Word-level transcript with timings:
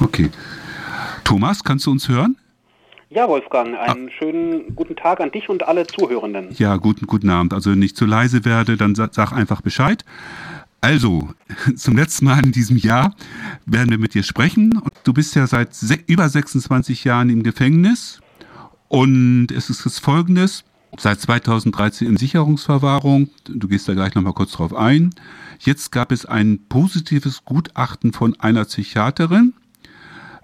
Okay. 0.00 0.30
Thomas, 1.24 1.64
kannst 1.64 1.86
du 1.86 1.90
uns 1.90 2.08
hören? 2.08 2.36
Ja, 3.10 3.28
Wolfgang, 3.28 3.76
einen 3.78 4.10
schönen 4.10 4.74
guten 4.74 4.96
Tag 4.96 5.20
an 5.20 5.30
dich 5.30 5.48
und 5.48 5.62
alle 5.62 5.86
Zuhörenden. 5.86 6.48
Ja, 6.52 6.76
guten, 6.76 7.06
guten 7.06 7.30
Abend. 7.30 7.54
Also 7.54 7.70
wenn 7.70 7.82
ich 7.82 7.94
zu 7.94 8.06
leise 8.06 8.44
werde, 8.44 8.76
dann 8.76 8.94
sag 8.94 9.32
einfach 9.32 9.60
Bescheid. 9.60 10.04
Also, 10.80 11.30
zum 11.76 11.96
letzten 11.96 12.24
Mal 12.26 12.44
in 12.44 12.52
diesem 12.52 12.76
Jahr 12.76 13.14
werden 13.66 13.90
wir 13.90 13.98
mit 13.98 14.14
dir 14.14 14.22
sprechen. 14.22 14.80
Du 15.04 15.12
bist 15.12 15.34
ja 15.36 15.46
seit 15.46 15.70
über 16.06 16.28
26 16.28 17.04
Jahren 17.04 17.30
im 17.30 17.42
Gefängnis 17.42 18.20
und 18.88 19.48
es 19.50 19.70
ist 19.70 19.86
das 19.86 19.98
Folgendes. 19.98 20.64
Seit 20.98 21.20
2013 21.20 22.06
in 22.06 22.16
Sicherungsverwahrung. 22.16 23.30
Du 23.48 23.66
gehst 23.68 23.88
da 23.88 23.94
gleich 23.94 24.14
nochmal 24.14 24.32
kurz 24.32 24.52
drauf 24.52 24.74
ein. 24.74 25.10
Jetzt 25.58 25.90
gab 25.90 26.12
es 26.12 26.26
ein 26.26 26.66
positives 26.68 27.44
Gutachten 27.44 28.12
von 28.12 28.38
einer 28.38 28.64
Psychiaterin 28.64 29.54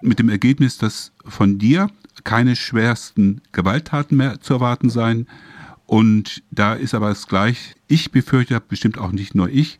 mit 0.01 0.19
dem 0.19 0.29
Ergebnis, 0.29 0.77
dass 0.77 1.11
von 1.25 1.57
dir 1.57 1.89
keine 2.23 2.55
schwersten 2.55 3.41
Gewalttaten 3.51 4.17
mehr 4.17 4.41
zu 4.41 4.53
erwarten 4.53 4.89
seien. 4.89 5.27
Und 5.85 6.43
da 6.51 6.73
ist 6.73 6.93
aber 6.93 7.09
es 7.09 7.27
gleich, 7.27 7.75
ich 7.87 8.11
befürchte, 8.11 8.59
bestimmt 8.61 8.97
auch 8.97 9.11
nicht 9.11 9.35
nur 9.35 9.49
ich, 9.49 9.79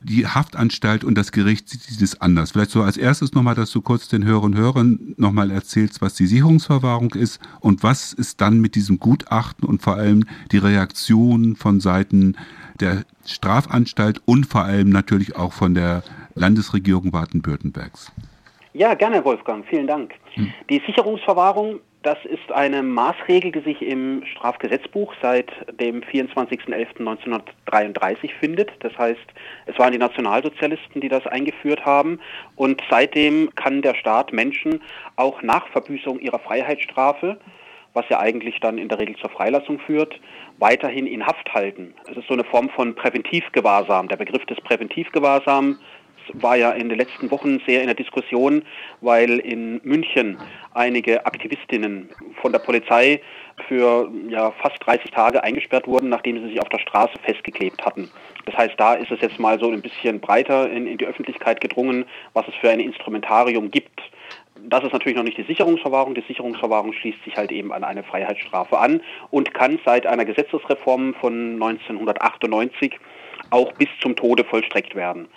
die 0.00 0.26
Haftanstalt 0.26 1.04
und 1.04 1.16
das 1.16 1.32
Gericht 1.32 1.68
sieht 1.68 2.00
es 2.00 2.20
anders. 2.20 2.52
Vielleicht 2.52 2.70
so 2.70 2.82
als 2.82 2.96
erstes 2.96 3.32
nochmal, 3.32 3.54
dass 3.54 3.70
du 3.70 3.80
kurz 3.80 4.08
den 4.08 4.24
Hörern 4.24 4.52
und 4.52 4.56
Hörern 4.56 5.14
nochmal 5.16 5.50
erzählst, 5.50 6.00
was 6.00 6.14
die 6.14 6.26
Sicherungsverwahrung 6.26 7.14
ist 7.14 7.40
und 7.60 7.82
was 7.82 8.12
ist 8.12 8.40
dann 8.40 8.60
mit 8.60 8.74
diesem 8.74 8.98
Gutachten 9.00 9.66
und 9.66 9.82
vor 9.82 9.96
allem 9.96 10.24
die 10.52 10.58
Reaktion 10.58 11.56
von 11.56 11.80
Seiten 11.80 12.36
der 12.80 13.04
Strafanstalt 13.26 14.22
und 14.24 14.46
vor 14.46 14.64
allem 14.64 14.90
natürlich 14.90 15.34
auch 15.36 15.52
von 15.52 15.74
der 15.74 16.04
Landesregierung 16.34 17.10
Baden-Württembergs. 17.10 18.12
Ja, 18.78 18.94
gerne, 18.94 19.22
Wolfgang. 19.24 19.66
Vielen 19.66 19.88
Dank. 19.88 20.14
Hm. 20.34 20.52
Die 20.70 20.80
Sicherungsverwahrung, 20.86 21.80
das 22.04 22.24
ist 22.24 22.52
eine 22.52 22.84
Maßregel, 22.84 23.50
die 23.50 23.62
sich 23.62 23.82
im 23.82 24.22
Strafgesetzbuch 24.24 25.12
seit 25.20 25.50
dem 25.80 26.02
24.11.1933 26.02 28.30
findet. 28.38 28.70
Das 28.78 28.96
heißt, 28.96 29.18
es 29.66 29.76
waren 29.80 29.90
die 29.90 29.98
Nationalsozialisten, 29.98 31.00
die 31.00 31.08
das 31.08 31.26
eingeführt 31.26 31.84
haben. 31.84 32.20
Und 32.54 32.80
seitdem 32.88 33.52
kann 33.56 33.82
der 33.82 33.96
Staat 33.96 34.32
Menschen 34.32 34.80
auch 35.16 35.42
nach 35.42 35.66
Verbüßung 35.66 36.20
ihrer 36.20 36.38
Freiheitsstrafe, 36.38 37.36
was 37.94 38.08
ja 38.10 38.20
eigentlich 38.20 38.60
dann 38.60 38.78
in 38.78 38.88
der 38.88 39.00
Regel 39.00 39.16
zur 39.16 39.30
Freilassung 39.30 39.80
führt, 39.80 40.20
weiterhin 40.58 41.08
in 41.08 41.26
Haft 41.26 41.52
halten. 41.52 41.94
Es 42.08 42.16
ist 42.16 42.28
so 42.28 42.34
eine 42.34 42.44
Form 42.44 42.68
von 42.68 42.94
Präventivgewahrsam. 42.94 44.06
Der 44.06 44.18
Begriff 44.18 44.46
des 44.46 44.60
Präventivgewahrsam 44.60 45.80
war 46.34 46.56
ja 46.56 46.70
in 46.72 46.88
den 46.88 46.98
letzten 46.98 47.30
Wochen 47.30 47.60
sehr 47.66 47.80
in 47.80 47.86
der 47.86 47.94
Diskussion, 47.94 48.62
weil 49.00 49.38
in 49.38 49.80
München 49.84 50.38
einige 50.74 51.26
Aktivistinnen 51.26 52.08
von 52.40 52.52
der 52.52 52.60
Polizei 52.60 53.20
für 53.66 54.10
ja, 54.28 54.52
fast 54.52 54.76
30 54.86 55.10
Tage 55.10 55.42
eingesperrt 55.42 55.86
wurden, 55.86 56.08
nachdem 56.08 56.40
sie 56.40 56.48
sich 56.50 56.60
auf 56.60 56.68
der 56.68 56.78
Straße 56.78 57.14
festgeklebt 57.22 57.84
hatten. 57.84 58.10
Das 58.46 58.56
heißt, 58.56 58.74
da 58.78 58.94
ist 58.94 59.10
es 59.10 59.20
jetzt 59.20 59.38
mal 59.38 59.58
so 59.58 59.70
ein 59.70 59.82
bisschen 59.82 60.20
breiter 60.20 60.70
in, 60.70 60.86
in 60.86 60.98
die 60.98 61.06
Öffentlichkeit 61.06 61.60
gedrungen, 61.60 62.04
was 62.32 62.46
es 62.48 62.54
für 62.54 62.70
ein 62.70 62.80
Instrumentarium 62.80 63.70
gibt. 63.70 64.00
Das 64.68 64.84
ist 64.84 64.92
natürlich 64.92 65.16
noch 65.16 65.24
nicht 65.24 65.38
die 65.38 65.44
Sicherungsverwahrung. 65.44 66.14
Die 66.14 66.24
Sicherungsverwahrung 66.26 66.92
schließt 66.92 67.22
sich 67.24 67.36
halt 67.36 67.52
eben 67.52 67.72
an 67.72 67.84
eine 67.84 68.02
Freiheitsstrafe 68.02 68.78
an 68.78 69.00
und 69.30 69.54
kann 69.54 69.78
seit 69.84 70.06
einer 70.06 70.24
Gesetzesreform 70.24 71.14
von 71.14 71.54
1998 71.54 72.98
auch 73.50 73.72
bis 73.72 73.88
zum 74.00 74.16
Tode 74.16 74.44
vollstreckt 74.44 74.94
werden. 74.94 75.28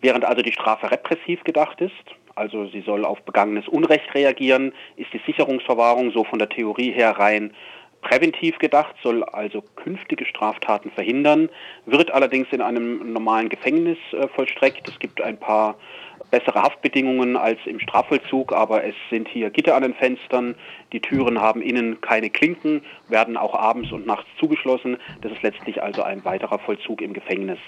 Während 0.00 0.24
also 0.24 0.42
die 0.42 0.52
Strafe 0.52 0.90
repressiv 0.90 1.44
gedacht 1.44 1.80
ist, 1.80 1.92
also 2.34 2.66
sie 2.68 2.80
soll 2.80 3.04
auf 3.04 3.22
begangenes 3.22 3.68
Unrecht 3.68 4.14
reagieren, 4.14 4.72
ist 4.96 5.12
die 5.12 5.20
Sicherungsverwahrung 5.26 6.10
so 6.12 6.24
von 6.24 6.38
der 6.38 6.48
Theorie 6.48 6.92
her 6.92 7.18
rein 7.18 7.52
präventiv 8.00 8.58
gedacht, 8.58 8.94
soll 9.02 9.24
also 9.24 9.62
künftige 9.76 10.24
Straftaten 10.24 10.90
verhindern, 10.90 11.48
wird 11.86 12.10
allerdings 12.10 12.48
in 12.50 12.62
einem 12.62 13.12
normalen 13.12 13.48
Gefängnis 13.48 13.98
äh, 14.12 14.26
vollstreckt. 14.28 14.88
Es 14.88 14.98
gibt 14.98 15.20
ein 15.20 15.38
paar 15.38 15.76
bessere 16.30 16.62
Haftbedingungen 16.62 17.36
als 17.36 17.58
im 17.66 17.80
Strafvollzug, 17.80 18.52
aber 18.52 18.84
es 18.84 18.94
sind 19.10 19.28
hier 19.28 19.50
Gitter 19.50 19.74
an 19.74 19.82
den 19.82 19.94
Fenstern, 19.94 20.54
die 20.92 21.00
Türen 21.00 21.40
haben 21.40 21.60
innen 21.60 22.00
keine 22.00 22.30
Klinken, 22.30 22.82
werden 23.08 23.36
auch 23.36 23.54
abends 23.54 23.90
und 23.92 24.06
nachts 24.06 24.28
zugeschlossen. 24.38 24.96
Das 25.22 25.32
ist 25.32 25.42
letztlich 25.42 25.82
also 25.82 26.02
ein 26.02 26.24
weiterer 26.24 26.58
Vollzug 26.58 27.02
im 27.02 27.12
Gefängnis. 27.12 27.58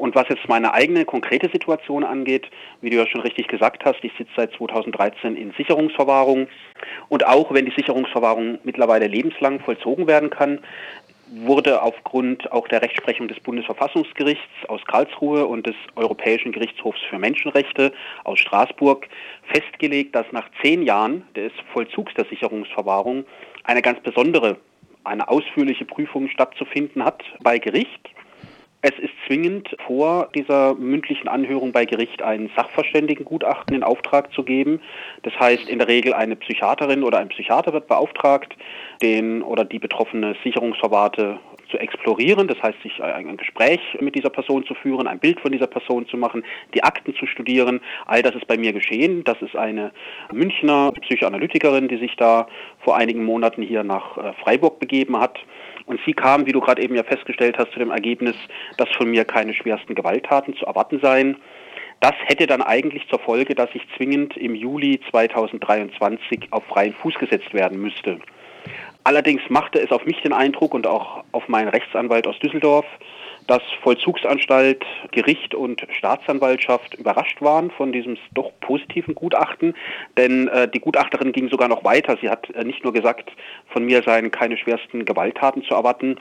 Und 0.00 0.14
was 0.14 0.30
jetzt 0.30 0.48
meine 0.48 0.72
eigene 0.72 1.04
konkrete 1.04 1.50
Situation 1.50 2.04
angeht, 2.04 2.50
wie 2.80 2.88
du 2.88 2.96
ja 2.96 3.06
schon 3.06 3.20
richtig 3.20 3.48
gesagt 3.48 3.84
hast, 3.84 4.02
ich 4.02 4.12
sitze 4.16 4.32
seit 4.34 4.50
2013 4.54 5.36
in 5.36 5.52
Sicherungsverwahrung. 5.58 6.48
Und 7.10 7.26
auch 7.26 7.52
wenn 7.52 7.66
die 7.66 7.74
Sicherungsverwahrung 7.76 8.60
mittlerweile 8.64 9.08
lebenslang 9.08 9.60
vollzogen 9.60 10.06
werden 10.06 10.30
kann, 10.30 10.60
wurde 11.30 11.82
aufgrund 11.82 12.50
auch 12.50 12.66
der 12.66 12.80
Rechtsprechung 12.80 13.28
des 13.28 13.40
Bundesverfassungsgerichts 13.40 14.48
aus 14.68 14.80
Karlsruhe 14.86 15.44
und 15.44 15.66
des 15.66 15.76
Europäischen 15.96 16.52
Gerichtshofs 16.52 17.00
für 17.10 17.18
Menschenrechte 17.18 17.92
aus 18.24 18.38
Straßburg 18.38 19.06
festgelegt, 19.52 20.14
dass 20.14 20.24
nach 20.32 20.48
zehn 20.62 20.82
Jahren 20.82 21.24
des 21.36 21.52
Vollzugs 21.74 22.14
der 22.14 22.24
Sicherungsverwahrung 22.24 23.26
eine 23.64 23.82
ganz 23.82 24.00
besondere, 24.00 24.56
eine 25.04 25.28
ausführliche 25.28 25.84
Prüfung 25.84 26.28
stattzufinden 26.28 27.04
hat 27.04 27.22
bei 27.42 27.58
Gericht. 27.58 28.08
Es 28.82 28.98
ist 28.98 29.12
zwingend 29.26 29.76
vor 29.86 30.30
dieser 30.34 30.74
mündlichen 30.74 31.28
Anhörung 31.28 31.70
bei 31.70 31.84
Gericht 31.84 32.22
ein 32.22 32.50
Sachverständigengutachten 32.56 33.76
in 33.76 33.82
Auftrag 33.82 34.32
zu 34.32 34.42
geben. 34.42 34.80
Das 35.22 35.38
heißt, 35.38 35.68
in 35.68 35.78
der 35.78 35.88
Regel 35.88 36.14
eine 36.14 36.34
Psychiaterin 36.34 37.02
oder 37.02 37.18
ein 37.18 37.28
Psychiater 37.28 37.74
wird 37.74 37.88
beauftragt, 37.88 38.56
den 39.02 39.42
oder 39.42 39.66
die 39.66 39.78
betroffene 39.78 40.34
Sicherungsverwahrte 40.42 41.38
zu 41.70 41.78
explorieren, 41.78 42.48
das 42.48 42.60
heißt, 42.62 42.82
sich 42.82 43.02
ein 43.02 43.36
Gespräch 43.36 43.80
mit 44.00 44.14
dieser 44.14 44.30
Person 44.30 44.64
zu 44.64 44.74
führen, 44.74 45.06
ein 45.06 45.20
Bild 45.20 45.40
von 45.40 45.52
dieser 45.52 45.66
Person 45.66 46.06
zu 46.06 46.16
machen, 46.16 46.42
die 46.74 46.82
Akten 46.82 47.14
zu 47.14 47.26
studieren. 47.26 47.80
All 48.06 48.22
das 48.22 48.34
ist 48.34 48.46
bei 48.46 48.56
mir 48.56 48.72
geschehen. 48.72 49.24
Das 49.24 49.40
ist 49.42 49.56
eine 49.56 49.92
Münchner 50.32 50.92
Psychoanalytikerin, 51.02 51.88
die 51.88 51.98
sich 51.98 52.16
da 52.16 52.48
vor 52.80 52.96
einigen 52.96 53.24
Monaten 53.24 53.62
hier 53.62 53.84
nach 53.84 54.16
äh, 54.16 54.32
Freiburg 54.42 54.80
begeben 54.80 55.20
hat. 55.20 55.38
Und 55.90 55.98
sie 56.06 56.12
kam, 56.12 56.46
wie 56.46 56.52
du 56.52 56.60
gerade 56.60 56.80
eben 56.82 56.94
ja 56.94 57.02
festgestellt 57.02 57.58
hast, 57.58 57.72
zu 57.72 57.80
dem 57.80 57.90
Ergebnis, 57.90 58.36
dass 58.76 58.88
von 58.90 59.10
mir 59.10 59.24
keine 59.24 59.52
schwersten 59.54 59.96
Gewalttaten 59.96 60.54
zu 60.54 60.64
erwarten 60.64 61.00
seien. 61.00 61.36
Das 61.98 62.12
hätte 62.26 62.46
dann 62.46 62.62
eigentlich 62.62 63.08
zur 63.08 63.18
Folge, 63.18 63.56
dass 63.56 63.70
ich 63.74 63.82
zwingend 63.96 64.36
im 64.36 64.54
Juli 64.54 65.00
2023 65.10 66.52
auf 66.52 66.62
freien 66.66 66.92
Fuß 66.92 67.14
gesetzt 67.14 67.52
werden 67.54 67.82
müsste. 67.82 68.20
Allerdings 69.10 69.42
machte 69.48 69.80
es 69.80 69.90
auf 69.90 70.06
mich 70.06 70.22
den 70.22 70.32
Eindruck 70.32 70.72
und 70.72 70.86
auch 70.86 71.24
auf 71.32 71.48
meinen 71.48 71.66
Rechtsanwalt 71.66 72.28
aus 72.28 72.38
Düsseldorf, 72.38 72.86
dass 73.48 73.60
Vollzugsanstalt, 73.82 74.84
Gericht 75.10 75.52
und 75.52 75.84
Staatsanwaltschaft 75.98 76.94
überrascht 76.94 77.42
waren 77.42 77.72
von 77.72 77.90
diesem 77.90 78.16
doch 78.34 78.52
positiven 78.60 79.16
Gutachten. 79.16 79.74
Denn 80.16 80.46
äh, 80.46 80.68
die 80.68 80.78
Gutachterin 80.78 81.32
ging 81.32 81.48
sogar 81.48 81.66
noch 81.66 81.82
weiter. 81.82 82.18
Sie 82.22 82.30
hat 82.30 82.50
äh, 82.50 82.62
nicht 82.62 82.84
nur 82.84 82.92
gesagt, 82.92 83.32
von 83.72 83.84
mir 83.84 84.00
seien 84.04 84.30
keine 84.30 84.56
schwersten 84.56 85.04
Gewalttaten 85.04 85.64
zu 85.64 85.74
erwarten. 85.74 86.14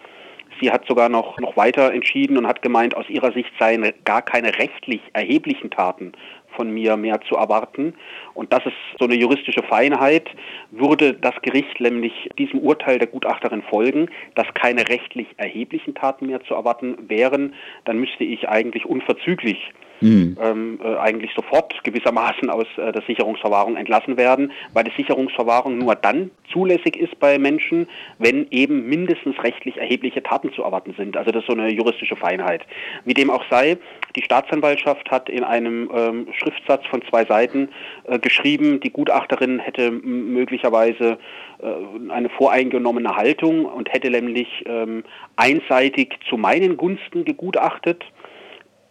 Sie 0.60 0.72
hat 0.72 0.88
sogar 0.88 1.10
noch, 1.10 1.40
noch 1.40 1.56
weiter 1.58 1.94
entschieden 1.94 2.38
und 2.40 2.48
hat 2.48 2.64
gemeint, 2.64 2.98
aus 2.98 3.08
ihrer 3.08 3.32
Sicht 3.34 3.52
seien 3.60 3.94
gar 4.04 4.24
keine 4.24 4.58
rechtlich 4.58 5.02
erheblichen 5.14 5.70
Taten 5.70 6.14
von 6.56 6.72
mir 6.72 6.98
mehr 6.98 7.22
zu 7.22 7.36
erwarten. 7.36 7.94
Und 8.34 8.52
das 8.54 8.66
ist 8.66 8.76
so 9.00 9.06
eine 9.06 9.16
juristische 9.16 9.64
Feinheit. 9.64 10.30
Würde 10.72 11.14
das 11.14 11.36
Gericht 11.42 11.80
nämlich 11.80 12.30
diesem 12.38 12.60
Urteil 12.60 13.00
der 13.00 13.08
Gutachterin 13.08 13.64
folgen, 13.64 14.10
dass 14.36 14.48
keine 14.54 14.88
rechtlich 14.88 15.28
erheblichen 15.38 15.96
Taten 15.96 16.28
mehr 16.28 16.44
zu 16.44 16.54
erwarten 16.54 16.98
wären, 17.08 17.54
dann 17.86 18.00
müsste 18.00 18.24
ich 18.24 18.50
eigentlich 18.50 18.86
unverzüglich 18.86 19.72
mhm. 20.02 20.38
ähm, 20.42 20.80
äh, 20.84 20.96
eigentlich 20.98 21.32
sofort 21.36 21.84
gewissermaßen 21.84 22.50
aus 22.50 22.68
äh, 22.78 22.92
der 22.92 23.02
Sicherungsverwahrung 23.04 23.76
entlassen 23.76 24.18
werden, 24.18 24.52
weil 24.74 24.84
die 24.84 24.96
Sicherungsverwahrung 24.96 25.78
nur 25.78 25.96
dann 25.96 26.32
zulässig 26.52 26.96
ist 26.98 27.20
bei 27.20 27.38
Menschen, 27.38 27.88
wenn 28.18 28.48
eben 28.52 28.88
mindestens 28.88 29.42
rechtlich 29.44 29.78
erhebliche 29.78 30.24
Taten 30.24 30.52
zu 30.54 30.64
erwarten 30.64 30.94
sind. 30.98 31.16
Also 31.18 31.32
das 31.32 31.44
ist 31.44 31.48
so 31.48 31.54
eine 31.54 31.70
juristische 31.72 32.16
Feinheit. 32.16 32.66
Wie 33.06 33.14
dem 33.14 33.30
auch 33.30 33.44
sei, 33.50 33.78
die 34.16 34.24
Staatsanwaltschaft 34.24 35.12
hat 35.12 35.30
in 35.30 35.44
einem 35.44 35.90
ähm, 35.94 36.28
Schriftsatz 36.34 36.86
von 36.88 37.02
zwei 37.10 37.26
Seiten 37.26 37.70
äh, 38.06 38.20
geschrieben, 38.20 38.80
die 38.80 38.92
Gutachterin 38.92 39.60
hätte 39.60 39.92
möglicherweise 39.92 41.18
äh, 41.62 42.12
eine 42.12 42.30
voreingenommene 42.30 43.16
Haltung 43.16 43.66
und 43.66 43.92
hätte 43.92 44.10
nämlich 44.10 44.64
ähm, 44.66 45.04
einseitig 45.36 46.16
zu 46.28 46.38
meinen 46.38 46.78
Gunsten 46.78 47.26
gegutachtet 47.26 48.04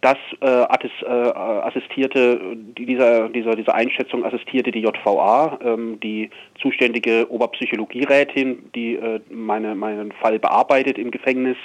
das 0.01 0.17
äh, 0.41 0.45
äh, 0.45 1.07
assistierte, 1.07 2.55
dieser, 2.55 3.29
dieser, 3.29 3.55
dieser 3.55 3.75
Einschätzung 3.75 4.23
assistierte 4.23 4.71
die 4.71 4.79
JVA, 4.79 5.59
ähm, 5.63 5.99
die 5.99 6.29
zuständige 6.61 7.29
Oberpsychologierätin, 7.29 8.71
die 8.73 8.95
äh, 8.95 9.19
meine, 9.29 9.75
meinen 9.75 10.13
Fall 10.13 10.39
bearbeitet 10.39 10.97
im 10.97 11.11
Gefängnis. 11.11 11.57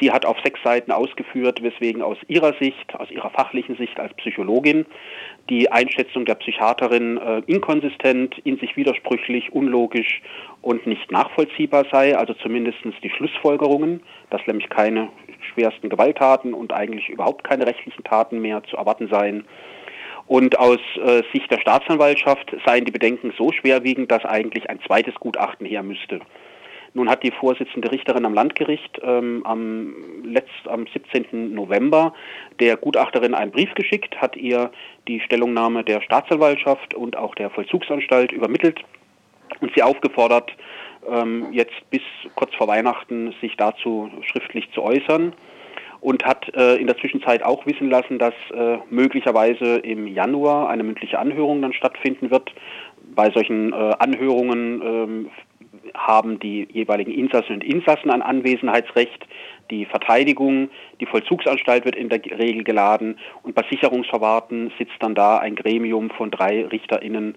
Sie 0.00 0.10
hat 0.10 0.26
auf 0.26 0.36
sechs 0.42 0.60
Seiten 0.64 0.90
ausgeführt, 0.90 1.62
weswegen 1.62 2.02
aus 2.02 2.18
ihrer 2.26 2.54
Sicht, 2.58 2.94
aus 2.96 3.10
ihrer 3.12 3.30
fachlichen 3.30 3.76
Sicht 3.76 4.00
als 4.00 4.12
Psychologin, 4.14 4.86
die 5.50 5.70
Einschätzung 5.70 6.24
der 6.24 6.36
Psychiaterin 6.36 7.18
äh, 7.18 7.42
inkonsistent, 7.46 8.38
in 8.44 8.58
sich 8.58 8.76
widersprüchlich, 8.76 9.52
unlogisch 9.52 10.22
und 10.62 10.86
nicht 10.86 11.12
nachvollziehbar 11.12 11.84
sei, 11.90 12.16
also 12.16 12.34
zumindest 12.34 12.78
die 13.02 13.10
Schlussfolgerungen, 13.10 14.00
dass 14.30 14.46
nämlich 14.46 14.70
keine 14.70 15.08
schwersten 15.52 15.90
Gewalttaten 15.90 16.54
und 16.54 16.72
eigentlich 16.72 17.08
überhaupt 17.08 17.44
keine 17.44 17.66
rechtlichen 17.66 18.02
Taten 18.04 18.40
mehr 18.40 18.62
zu 18.64 18.76
erwarten 18.76 19.08
seien. 19.08 19.44
Und 20.26 20.58
aus 20.58 20.78
äh, 20.96 21.22
Sicht 21.32 21.50
der 21.50 21.60
Staatsanwaltschaft 21.60 22.56
seien 22.64 22.86
die 22.86 22.92
Bedenken 22.92 23.34
so 23.36 23.52
schwerwiegend, 23.52 24.10
dass 24.10 24.24
eigentlich 24.24 24.70
ein 24.70 24.80
zweites 24.86 25.14
Gutachten 25.16 25.66
her 25.66 25.82
müsste. 25.82 26.20
Nun 26.96 27.10
hat 27.10 27.24
die 27.24 27.32
Vorsitzende 27.32 27.90
Richterin 27.90 28.24
am 28.24 28.34
Landgericht 28.34 29.00
ähm, 29.02 29.42
am, 29.44 29.94
letzt, 30.24 30.68
am 30.68 30.86
17. 30.86 31.52
November 31.52 32.14
der 32.60 32.76
Gutachterin 32.76 33.34
einen 33.34 33.50
Brief 33.50 33.74
geschickt, 33.74 34.16
hat 34.20 34.36
ihr 34.36 34.70
die 35.08 35.18
Stellungnahme 35.18 35.82
der 35.82 36.00
Staatsanwaltschaft 36.00 36.94
und 36.94 37.16
auch 37.16 37.34
der 37.34 37.50
Vollzugsanstalt 37.50 38.30
übermittelt 38.30 38.80
und 39.60 39.72
sie 39.74 39.82
aufgefordert, 39.82 40.52
ähm, 41.10 41.48
jetzt 41.52 41.74
bis 41.90 42.02
kurz 42.36 42.54
vor 42.54 42.68
Weihnachten 42.68 43.34
sich 43.40 43.56
dazu 43.56 44.10
schriftlich 44.22 44.70
zu 44.72 44.82
äußern 44.82 45.32
und 46.00 46.24
hat 46.24 46.54
äh, 46.54 46.76
in 46.76 46.86
der 46.86 46.96
Zwischenzeit 46.98 47.42
auch 47.42 47.66
wissen 47.66 47.90
lassen, 47.90 48.20
dass 48.20 48.34
äh, 48.54 48.78
möglicherweise 48.90 49.78
im 49.78 50.06
Januar 50.06 50.68
eine 50.68 50.84
mündliche 50.84 51.18
Anhörung 51.18 51.60
dann 51.60 51.72
stattfinden 51.72 52.30
wird. 52.30 52.52
Bei 53.16 53.30
solchen 53.30 53.72
äh, 53.72 53.94
Anhörungen 53.98 54.82
ähm, 54.82 55.30
haben 55.94 56.38
die 56.38 56.68
jeweiligen 56.70 57.12
Insassen 57.12 57.54
und 57.54 57.64
Insassen 57.64 58.10
ein 58.10 58.22
Anwesenheitsrecht. 58.22 59.26
Die 59.70 59.86
Verteidigung, 59.86 60.68
die 61.00 61.06
Vollzugsanstalt 61.06 61.84
wird 61.84 61.96
in 61.96 62.08
der 62.10 62.22
Regel 62.24 62.64
geladen 62.64 63.18
und 63.42 63.54
bei 63.54 63.62
Sicherungsverwahrten 63.70 64.72
sitzt 64.78 64.96
dann 65.00 65.14
da 65.14 65.38
ein 65.38 65.54
Gremium 65.54 66.10
von 66.10 66.30
drei 66.30 66.66
RichterInnen 66.66 67.36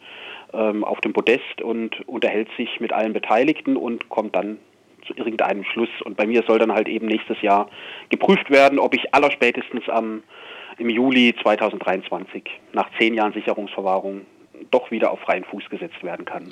ähm, 0.54 0.84
auf 0.84 1.00
dem 1.02 1.14
Podest 1.14 1.62
und 1.62 2.08
unterhält 2.08 2.50
sich 2.58 2.80
mit 2.80 2.92
allen 2.92 3.14
Beteiligten 3.14 3.78
und 3.78 4.10
kommt 4.10 4.36
dann 4.36 4.58
zu 5.06 5.14
irgendeinem 5.16 5.64
Schluss. 5.64 5.90
Und 6.04 6.18
bei 6.18 6.28
mir 6.28 6.44
soll 6.44 6.60
dann 6.60 6.74
halt 6.74 6.88
eben 6.88 7.08
nächstes 7.08 7.42
Jahr 7.42 7.70
geprüft 8.10 8.50
werden, 8.50 8.80
ob 8.80 8.94
ich 8.94 9.14
allerspätestens 9.14 9.88
am, 9.90 10.24
im 10.78 10.90
Juli 10.90 11.34
2023 11.42 12.44
nach 12.74 12.90
zehn 13.00 13.14
Jahren 13.14 13.34
Sicherungsverwahrung 13.34 14.26
doch 14.72 14.92
wieder 14.92 15.12
auf 15.12 15.20
freien 15.22 15.46
Fuß 15.46 15.70
gesetzt 15.70 16.04
werden 16.04 16.26
kann. 16.26 16.52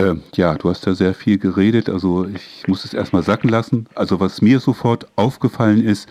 Äh, 0.00 0.14
ja, 0.34 0.54
du 0.54 0.70
hast 0.70 0.86
ja 0.86 0.94
sehr 0.94 1.12
viel 1.12 1.36
geredet, 1.36 1.90
also 1.90 2.26
ich 2.26 2.66
muss 2.66 2.84
es 2.84 2.94
erstmal 2.94 3.22
sacken 3.22 3.50
lassen. 3.50 3.86
Also 3.94 4.18
was 4.18 4.40
mir 4.40 4.60
sofort 4.60 5.06
aufgefallen 5.16 5.84
ist, 5.84 6.08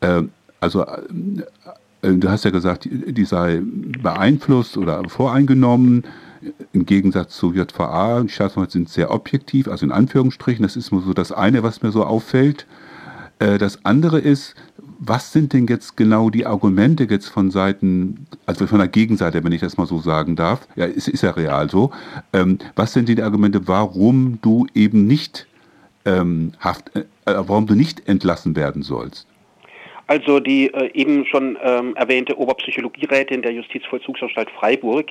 äh, 0.00 0.22
also 0.60 0.84
äh, 0.84 2.12
du 2.12 2.30
hast 2.30 2.44
ja 2.44 2.50
gesagt, 2.50 2.88
die 2.88 3.24
sei 3.24 3.60
beeinflusst 3.64 4.76
oder 4.76 5.02
voreingenommen. 5.08 6.04
Im 6.72 6.86
Gegensatz 6.86 7.36
zu 7.36 7.52
JVA, 7.52 8.22
die 8.22 8.28
Staatsanwälte 8.28 8.72
sind 8.72 8.88
sehr 8.88 9.10
objektiv, 9.12 9.68
also 9.68 9.84
in 9.86 9.92
Anführungsstrichen, 9.92 10.62
das 10.62 10.76
ist 10.76 10.92
nur 10.92 11.02
so 11.02 11.12
das 11.12 11.32
eine, 11.32 11.62
was 11.62 11.82
mir 11.82 11.92
so 11.92 12.04
auffällt. 12.04 12.66
Äh, 13.42 13.58
das 13.58 13.84
andere 13.84 14.20
ist, 14.20 14.54
was 14.98 15.32
sind 15.32 15.52
denn 15.52 15.66
jetzt 15.66 15.96
genau 15.96 16.30
die 16.30 16.46
Argumente 16.46 17.04
jetzt 17.04 17.26
von 17.26 17.50
Seiten, 17.50 18.26
also 18.46 18.68
von 18.68 18.78
der 18.78 18.86
Gegenseite, 18.86 19.42
wenn 19.42 19.50
ich 19.50 19.60
das 19.60 19.76
mal 19.76 19.86
so 19.86 19.98
sagen 19.98 20.36
darf? 20.36 20.68
Ja, 20.76 20.86
es 20.86 21.08
ist 21.08 21.22
ja 21.22 21.32
real 21.32 21.68
so. 21.68 21.90
Ähm, 22.32 22.58
was 22.76 22.92
sind 22.92 23.08
die 23.08 23.20
Argumente, 23.20 23.66
warum 23.66 24.38
du 24.42 24.66
eben 24.74 25.06
nicht 25.06 25.48
ähm, 26.04 26.52
haft, 26.60 26.94
äh, 26.94 27.04
warum 27.24 27.66
du 27.66 27.74
nicht 27.74 28.08
entlassen 28.08 28.54
werden 28.54 28.82
sollst? 28.82 29.26
Also 30.06 30.40
die 30.40 30.72
äh, 30.72 30.90
eben 30.94 31.24
schon 31.26 31.58
ähm, 31.62 31.96
erwähnte 31.96 32.38
Oberpsychologierätin 32.38 33.42
der 33.42 33.52
Justizvollzugsanstalt 33.52 34.50
Freiburg 34.50 35.06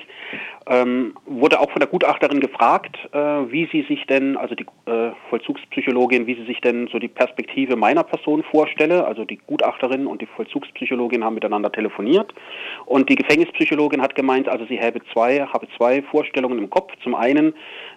ähm, 0.66 1.14
wurde 1.26 1.60
auch 1.60 1.70
von 1.70 1.80
der 1.80 1.88
Gutachterin 1.88 2.40
gefragt, 2.40 2.96
äh, 3.12 3.18
wie 3.18 3.68
sie 3.72 3.82
sich 3.82 4.06
denn, 4.06 4.36
also 4.36 4.54
die 4.54 4.66
äh, 4.86 5.10
Vollzugspsychologin, 5.30 6.26
wie 6.26 6.34
sie 6.34 6.44
sich 6.44 6.60
denn 6.60 6.88
so 6.92 6.98
die 6.98 7.08
Perspektive 7.08 7.76
meiner 7.76 8.04
Person 8.04 8.44
vorstelle. 8.44 9.04
Also 9.04 9.24
die 9.24 9.38
Gutachterin 9.38 10.06
und 10.06 10.22
die 10.22 10.26
Vollzugspsychologin 10.26 11.24
haben 11.24 11.34
miteinander 11.34 11.72
telefoniert 11.72 12.32
und 12.86 13.08
die 13.08 13.16
Gefängnispsychologin 13.16 14.02
hat 14.02 14.14
gemeint, 14.14 14.48
also 14.48 14.64
sie 14.66 14.80
habe 14.80 15.00
zwei, 15.12 15.40
habe 15.40 15.66
zwei 15.76 16.02
Vorstellungen 16.02 16.58
im 16.58 16.70
Kopf. 16.70 16.92
Zum 17.02 17.14
einen, 17.14 17.54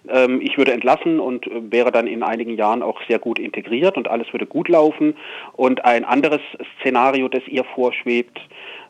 ähm, 0.08 0.42
ich 0.42 0.58
würde 0.58 0.74
entlassen 0.74 1.20
und 1.20 1.48
äh, 1.48 1.72
wäre 1.72 1.92
dann 1.92 2.08
in 2.08 2.24
einigen 2.24 2.56
Jahren 2.56 2.82
auch 2.82 3.00
sehr 3.08 3.20
gut 3.20 3.40
integriert 3.40 3.98
und 3.98 4.08
alles 4.08 4.32
würde 4.34 4.46
gut 4.46 4.70
laufen. 4.70 5.16
Und 5.54 5.86
ein 5.86 6.06
anderes 6.06 6.42
Szenario, 6.80 6.85
das 6.94 7.48
ihr 7.48 7.64
vorschwebt, 7.64 8.40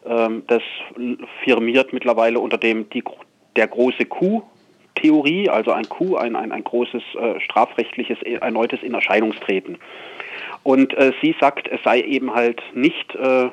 ähm, 0.06 0.44
das 0.48 0.62
firmiert 1.44 1.94
mittlerweile 1.94 2.40
unter 2.40 2.58
dem 2.58 2.90
die, 2.90 3.04
der 3.56 3.68
große 3.68 4.06
Coup 4.06 4.44
Theorie, 4.96 5.50
also 5.50 5.72
ein 5.72 5.88
Coup, 5.88 6.16
ein, 6.16 6.36
ein, 6.36 6.52
ein 6.52 6.64
großes 6.64 7.04
äh, 7.20 7.40
strafrechtliches 7.42 8.22
äh, 8.24 8.36
erneutes 8.36 8.82
in 8.82 8.94
Erscheinungstreten. 8.94 9.78
Und 10.64 10.94
äh, 10.94 11.12
sie 11.22 11.36
sagt, 11.40 11.68
es 11.68 11.82
sei 11.84 12.02
eben 12.02 12.34
halt 12.34 12.62
nicht 12.74 13.14
äh, 13.16 13.50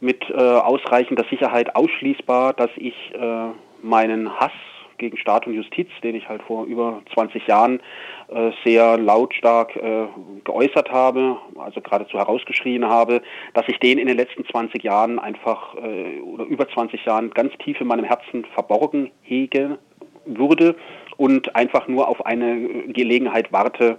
mit 0.00 0.28
äh, 0.30 0.34
ausreichender 0.34 1.24
Sicherheit 1.30 1.76
ausschließbar, 1.76 2.54
dass 2.54 2.70
ich 2.76 2.94
äh, 3.14 3.48
meinen 3.82 4.34
Hass 4.40 4.52
gegen 4.98 5.16
Staat 5.16 5.46
und 5.46 5.54
Justiz, 5.54 5.88
den 6.02 6.14
ich 6.14 6.28
halt 6.28 6.42
vor 6.42 6.66
über 6.66 7.02
20 7.14 7.46
Jahren 7.46 7.80
äh, 8.28 8.50
sehr 8.64 8.98
lautstark 8.98 9.76
äh, 9.76 10.06
geäußert 10.44 10.90
habe, 10.90 11.38
also 11.56 11.80
geradezu 11.80 12.18
herausgeschrien 12.18 12.84
habe, 12.84 13.22
dass 13.54 13.66
ich 13.68 13.78
den 13.78 13.98
in 13.98 14.06
den 14.06 14.16
letzten 14.16 14.44
20 14.44 14.82
Jahren 14.82 15.18
einfach 15.18 15.74
äh, 15.76 16.20
oder 16.20 16.44
über 16.44 16.68
20 16.68 17.04
Jahren 17.04 17.30
ganz 17.30 17.52
tief 17.58 17.80
in 17.80 17.86
meinem 17.86 18.04
Herzen 18.04 18.44
verborgen 18.54 19.10
hege 19.22 19.78
würde 20.26 20.76
und 21.16 21.54
einfach 21.56 21.88
nur 21.88 22.08
auf 22.08 22.26
eine 22.26 22.84
Gelegenheit 22.88 23.52
warte, 23.52 23.98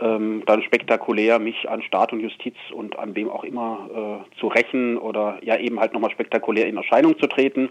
ähm, 0.00 0.42
dann 0.46 0.62
spektakulär 0.62 1.38
mich 1.38 1.68
an 1.68 1.82
Staat 1.82 2.12
und 2.12 2.20
Justiz 2.20 2.56
und 2.72 2.98
an 2.98 3.14
wem 3.14 3.30
auch 3.30 3.44
immer 3.44 4.24
äh, 4.26 4.38
zu 4.38 4.48
rächen 4.48 4.98
oder 4.98 5.38
ja 5.42 5.56
eben 5.56 5.80
halt 5.80 5.92
nochmal 5.94 6.10
spektakulär 6.10 6.66
in 6.66 6.76
Erscheinung 6.76 7.18
zu 7.18 7.26
treten 7.26 7.70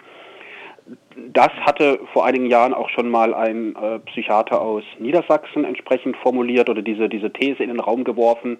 das 1.34 1.50
hatte 1.62 2.00
vor 2.14 2.26
einigen 2.26 2.46
Jahren 2.46 2.74
auch 2.74 2.90
schon 2.90 3.10
mal 3.10 3.34
ein 3.34 3.76
äh, 3.76 4.00
Psychiater 4.00 4.62
aus 4.62 4.84
Niedersachsen 5.00 5.64
entsprechend 5.64 6.16
formuliert 6.18 6.70
oder 6.70 6.82
diese, 6.82 7.10
diese 7.10 7.32
These 7.34 7.64
in 7.64 7.70
den 7.70 7.80
Raum 7.80 8.04
geworfen. 8.04 8.60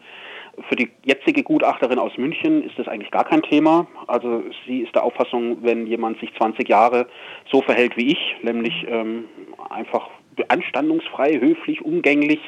Für 0.70 0.76
die 0.76 0.90
jetzige 1.04 1.44
Gutachterin 1.44 2.00
aus 2.00 2.18
München 2.18 2.64
ist 2.64 2.80
das 2.80 2.88
eigentlich 2.88 3.12
gar 3.12 3.26
kein 3.26 3.44
Thema. 3.44 3.88
Also 4.08 4.44
sie 4.66 4.80
ist 4.80 4.96
der 4.96 5.04
Auffassung, 5.04 5.58
wenn 5.64 5.86
jemand 5.86 6.20
sich 6.20 6.34
20 6.36 6.68
Jahre 6.68 7.08
so 7.52 7.62
verhält 7.62 7.98
wie 7.98 8.12
ich, 8.14 8.38
nämlich 8.42 8.86
ähm, 8.90 9.26
einfach 9.70 10.10
anstandungsfrei, 10.48 11.40
höflich, 11.40 11.84
umgänglich, 11.84 12.40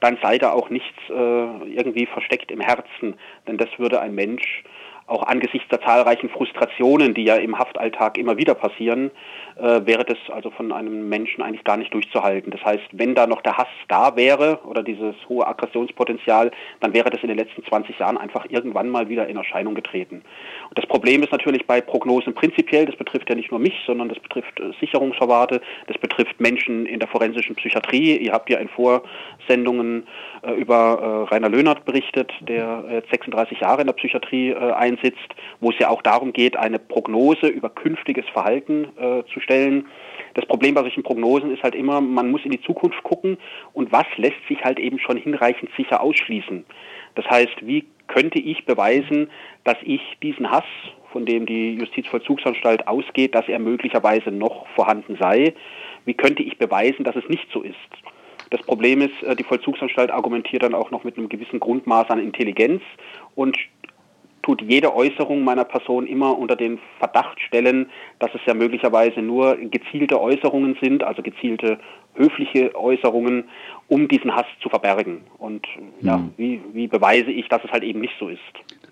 dann 0.00 0.18
sei 0.22 0.38
da 0.38 0.52
auch 0.52 0.70
nichts 0.70 0.96
äh, 1.08 1.12
irgendwie 1.12 2.06
versteckt 2.06 2.52
im 2.52 2.60
Herzen. 2.60 3.16
Denn 3.46 3.56
das 3.56 3.68
würde 3.78 4.00
ein 4.00 4.14
Mensch 4.14 4.62
auch 5.08 5.22
angesichts 5.22 5.68
der 5.68 5.80
zahlreichen 5.80 6.28
Frustrationen, 6.28 7.14
die 7.14 7.24
ja 7.24 7.36
im 7.36 7.58
Haftalltag 7.58 8.18
immer 8.18 8.36
wieder 8.36 8.54
passieren, 8.54 9.10
äh, 9.56 9.86
wäre 9.86 10.04
das 10.04 10.18
also 10.32 10.50
von 10.50 10.70
einem 10.70 11.08
Menschen 11.08 11.42
eigentlich 11.42 11.64
gar 11.64 11.76
nicht 11.76 11.92
durchzuhalten. 11.92 12.50
Das 12.50 12.64
heißt, 12.64 12.84
wenn 12.92 13.14
da 13.14 13.26
noch 13.26 13.40
der 13.40 13.56
Hass 13.56 13.68
da 13.88 14.14
wäre 14.16 14.60
oder 14.64 14.82
dieses 14.82 15.14
hohe 15.28 15.46
Aggressionspotenzial, 15.46 16.50
dann 16.80 16.92
wäre 16.92 17.10
das 17.10 17.22
in 17.22 17.28
den 17.28 17.38
letzten 17.38 17.64
20 17.64 17.98
Jahren 17.98 18.18
einfach 18.18 18.46
irgendwann 18.50 18.88
mal 18.90 19.08
wieder 19.08 19.26
in 19.26 19.36
Erscheinung 19.36 19.74
getreten. 19.74 20.22
Und 20.68 20.78
das 20.78 20.86
Problem 20.86 21.22
ist 21.22 21.32
natürlich 21.32 21.66
bei 21.66 21.80
Prognosen 21.80 22.34
prinzipiell, 22.34 22.86
das 22.86 22.96
betrifft 22.96 23.30
ja 23.30 23.34
nicht 23.34 23.50
nur 23.50 23.60
mich, 23.60 23.74
sondern 23.86 24.08
das 24.08 24.18
betrifft 24.20 24.60
äh, 24.60 24.72
Sicherungsverwahrte, 24.78 25.60
das 25.86 25.98
betrifft 25.98 26.40
Menschen 26.40 26.86
in 26.86 27.00
der 27.00 27.08
forensischen 27.08 27.56
Psychiatrie. 27.56 28.16
Ihr 28.16 28.32
habt 28.32 28.50
ja 28.50 28.58
in 28.58 28.68
Vorsendungen 28.68 30.06
äh, 30.42 30.52
über 30.52 31.26
äh, 31.28 31.34
Rainer 31.34 31.48
Löhnert 31.48 31.84
berichtet, 31.84 32.32
der 32.40 33.02
36 33.10 33.60
Jahre 33.60 33.80
in 33.80 33.86
der 33.86 33.94
Psychiatrie 33.94 34.54
einsitzt, 34.98 35.34
wo 35.60 35.70
es 35.70 35.78
ja 35.78 35.88
auch 35.88 36.02
darum 36.02 36.32
geht, 36.32 36.56
eine 36.56 36.78
Prognose 36.78 37.46
über 37.48 37.70
künftiges 37.70 38.26
Verhalten 38.32 38.88
zu 39.32 39.40
stellen. 39.40 39.86
Das 40.34 40.46
Problem 40.46 40.74
bei 40.74 40.82
solchen 40.82 41.02
Prognosen 41.02 41.52
ist 41.52 41.62
halt 41.62 41.74
immer, 41.74 42.00
man 42.00 42.30
muss 42.30 42.44
in 42.44 42.50
die 42.50 42.60
Zukunft 42.62 43.02
gucken 43.02 43.38
und 43.72 43.92
was 43.92 44.06
lässt 44.16 44.46
sich 44.48 44.62
halt 44.64 44.78
eben 44.78 44.98
schon 44.98 45.16
hinreichend 45.16 45.70
sicher 45.76 46.00
ausschließen. 46.00 46.64
Das 47.14 47.26
heißt, 47.26 47.66
wie 47.66 47.86
könnte 48.06 48.38
ich 48.38 48.64
beweisen, 48.64 49.30
dass 49.64 49.76
ich 49.82 50.00
diesen 50.22 50.50
Hass, 50.50 50.64
von 51.12 51.26
dem 51.26 51.46
die 51.46 51.74
Justizvollzugsanstalt 51.74 52.86
ausgeht, 52.86 53.34
dass 53.34 53.48
er 53.48 53.58
möglicherweise 53.58 54.30
noch 54.30 54.66
vorhanden 54.74 55.16
sei, 55.20 55.54
wie 56.04 56.14
könnte 56.14 56.42
ich 56.42 56.58
beweisen, 56.58 57.04
dass 57.04 57.16
es 57.16 57.28
nicht 57.28 57.48
so 57.52 57.62
ist? 57.62 57.76
Das 58.50 58.62
Problem 58.62 59.02
ist, 59.02 59.22
äh, 59.22 59.36
die 59.36 59.44
Vollzugsanstalt 59.44 60.10
argumentiert 60.10 60.62
dann 60.62 60.74
auch 60.74 60.90
noch 60.90 61.04
mit 61.04 61.18
einem 61.18 61.28
gewissen 61.28 61.60
Grundmaß 61.60 62.10
an 62.10 62.18
Intelligenz 62.18 62.82
und 63.34 63.58
tut 64.48 64.62
jede 64.62 64.96
Äußerung 64.96 65.44
meiner 65.44 65.64
Person 65.64 66.06
immer 66.06 66.38
unter 66.38 66.56
den 66.56 66.78
Verdacht 66.98 67.38
stellen, 67.38 67.90
dass 68.18 68.34
es 68.34 68.40
ja 68.46 68.54
möglicherweise 68.54 69.20
nur 69.20 69.56
gezielte 69.56 70.18
Äußerungen 70.18 70.74
sind, 70.80 71.04
also 71.04 71.20
gezielte 71.20 71.78
höfliche 72.14 72.74
Äußerungen, 72.74 73.44
um 73.88 74.06
diesen 74.08 74.34
Hass 74.34 74.46
zu 74.62 74.68
verbergen. 74.68 75.22
Und 75.38 75.66
ja, 76.00 76.16
hm. 76.16 76.32
wie, 76.36 76.60
wie 76.72 76.86
beweise 76.86 77.30
ich, 77.30 77.48
dass 77.48 77.64
es 77.64 77.70
halt 77.70 77.82
eben 77.82 78.00
nicht 78.00 78.14
so 78.18 78.28
ist? 78.28 78.40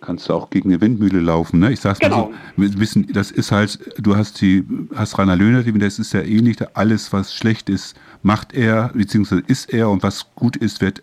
kannst 0.01 0.29
du 0.29 0.35
auch 0.35 0.51
gegen 0.51 0.71
eine 0.71 0.81
Windmühle 0.81 1.21
laufen. 1.21 1.61
Ne? 1.61 1.73
Ich 1.73 1.81
sag's 1.81 1.99
genau. 1.99 2.33
mal 2.57 2.69
so, 2.69 2.79
wissen, 2.79 3.07
das 3.13 3.31
ist 3.31 3.53
halt, 3.53 3.79
du 3.99 4.17
hast 4.17 4.41
die, 4.41 4.65
hast 4.95 5.19
Rainer 5.19 5.37
Löhner, 5.37 5.63
das 5.63 5.99
ist 5.99 6.13
ja 6.13 6.21
ähnlich, 6.23 6.57
alles, 6.75 7.13
was 7.13 7.35
schlecht 7.35 7.69
ist, 7.69 7.99
macht 8.23 8.55
er, 8.55 8.91
beziehungsweise 8.95 9.43
ist 9.47 9.73
er 9.73 9.91
und 9.91 10.03
was 10.03 10.35
gut 10.35 10.57
ist, 10.57 10.81
wird, 10.81 11.03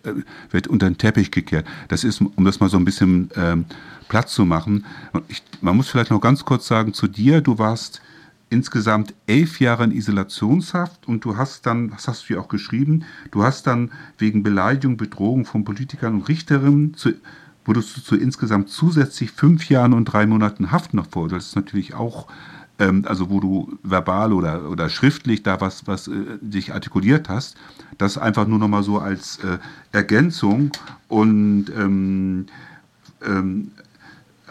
wird 0.50 0.68
unter 0.68 0.88
den 0.88 0.98
Teppich 0.98 1.30
gekehrt. 1.30 1.66
Das 1.88 2.04
ist, 2.04 2.20
um 2.20 2.44
das 2.44 2.60
mal 2.60 2.68
so 2.68 2.76
ein 2.76 2.84
bisschen 2.84 3.30
ähm, 3.36 3.66
Platz 4.08 4.34
zu 4.34 4.44
machen. 4.44 4.84
Ich, 5.28 5.42
man 5.60 5.76
muss 5.76 5.88
vielleicht 5.88 6.10
noch 6.10 6.20
ganz 6.20 6.44
kurz 6.44 6.66
sagen 6.66 6.92
zu 6.92 7.08
dir, 7.08 7.40
du 7.40 7.58
warst 7.58 8.00
insgesamt 8.54 9.14
elf 9.26 9.60
Jahre 9.60 9.84
in 9.84 9.90
Isolationshaft 9.90 11.06
und 11.06 11.24
du 11.24 11.36
hast 11.36 11.66
dann, 11.66 11.90
das 11.90 12.08
hast 12.08 12.28
du 12.28 12.34
ja 12.34 12.40
auch 12.40 12.48
geschrieben, 12.48 13.04
du 13.32 13.42
hast 13.42 13.66
dann 13.66 13.90
wegen 14.16 14.42
Beleidigung, 14.42 14.96
Bedrohung 14.96 15.44
von 15.44 15.64
Politikern 15.64 16.14
und 16.14 16.28
Richterinnen 16.28 16.94
zu, 16.94 17.12
wurdest 17.64 17.96
du 17.96 18.00
zu 18.00 18.16
insgesamt 18.16 18.68
zusätzlich 18.70 19.32
fünf 19.32 19.68
Jahren 19.68 19.92
und 19.92 20.06
drei 20.06 20.26
Monaten 20.26 20.70
Haft 20.70 20.94
noch 20.94 21.08
vor. 21.10 21.28
Das 21.28 21.46
ist 21.46 21.56
natürlich 21.56 21.94
auch, 21.94 22.28
ähm, 22.78 23.04
also 23.06 23.28
wo 23.28 23.40
du 23.40 23.76
verbal 23.82 24.32
oder, 24.32 24.70
oder 24.70 24.88
schriftlich 24.88 25.42
da 25.42 25.60
was, 25.60 25.86
was 25.86 26.08
äh, 26.08 26.12
dich 26.40 26.72
artikuliert 26.72 27.28
hast, 27.28 27.56
das 27.98 28.18
einfach 28.18 28.46
nur 28.46 28.58
noch 28.58 28.68
mal 28.68 28.82
so 28.82 28.98
als 28.98 29.38
äh, 29.38 29.58
Ergänzung 29.92 30.70
und 31.08 31.66
ähm, 31.76 32.46
ähm, 33.26 33.72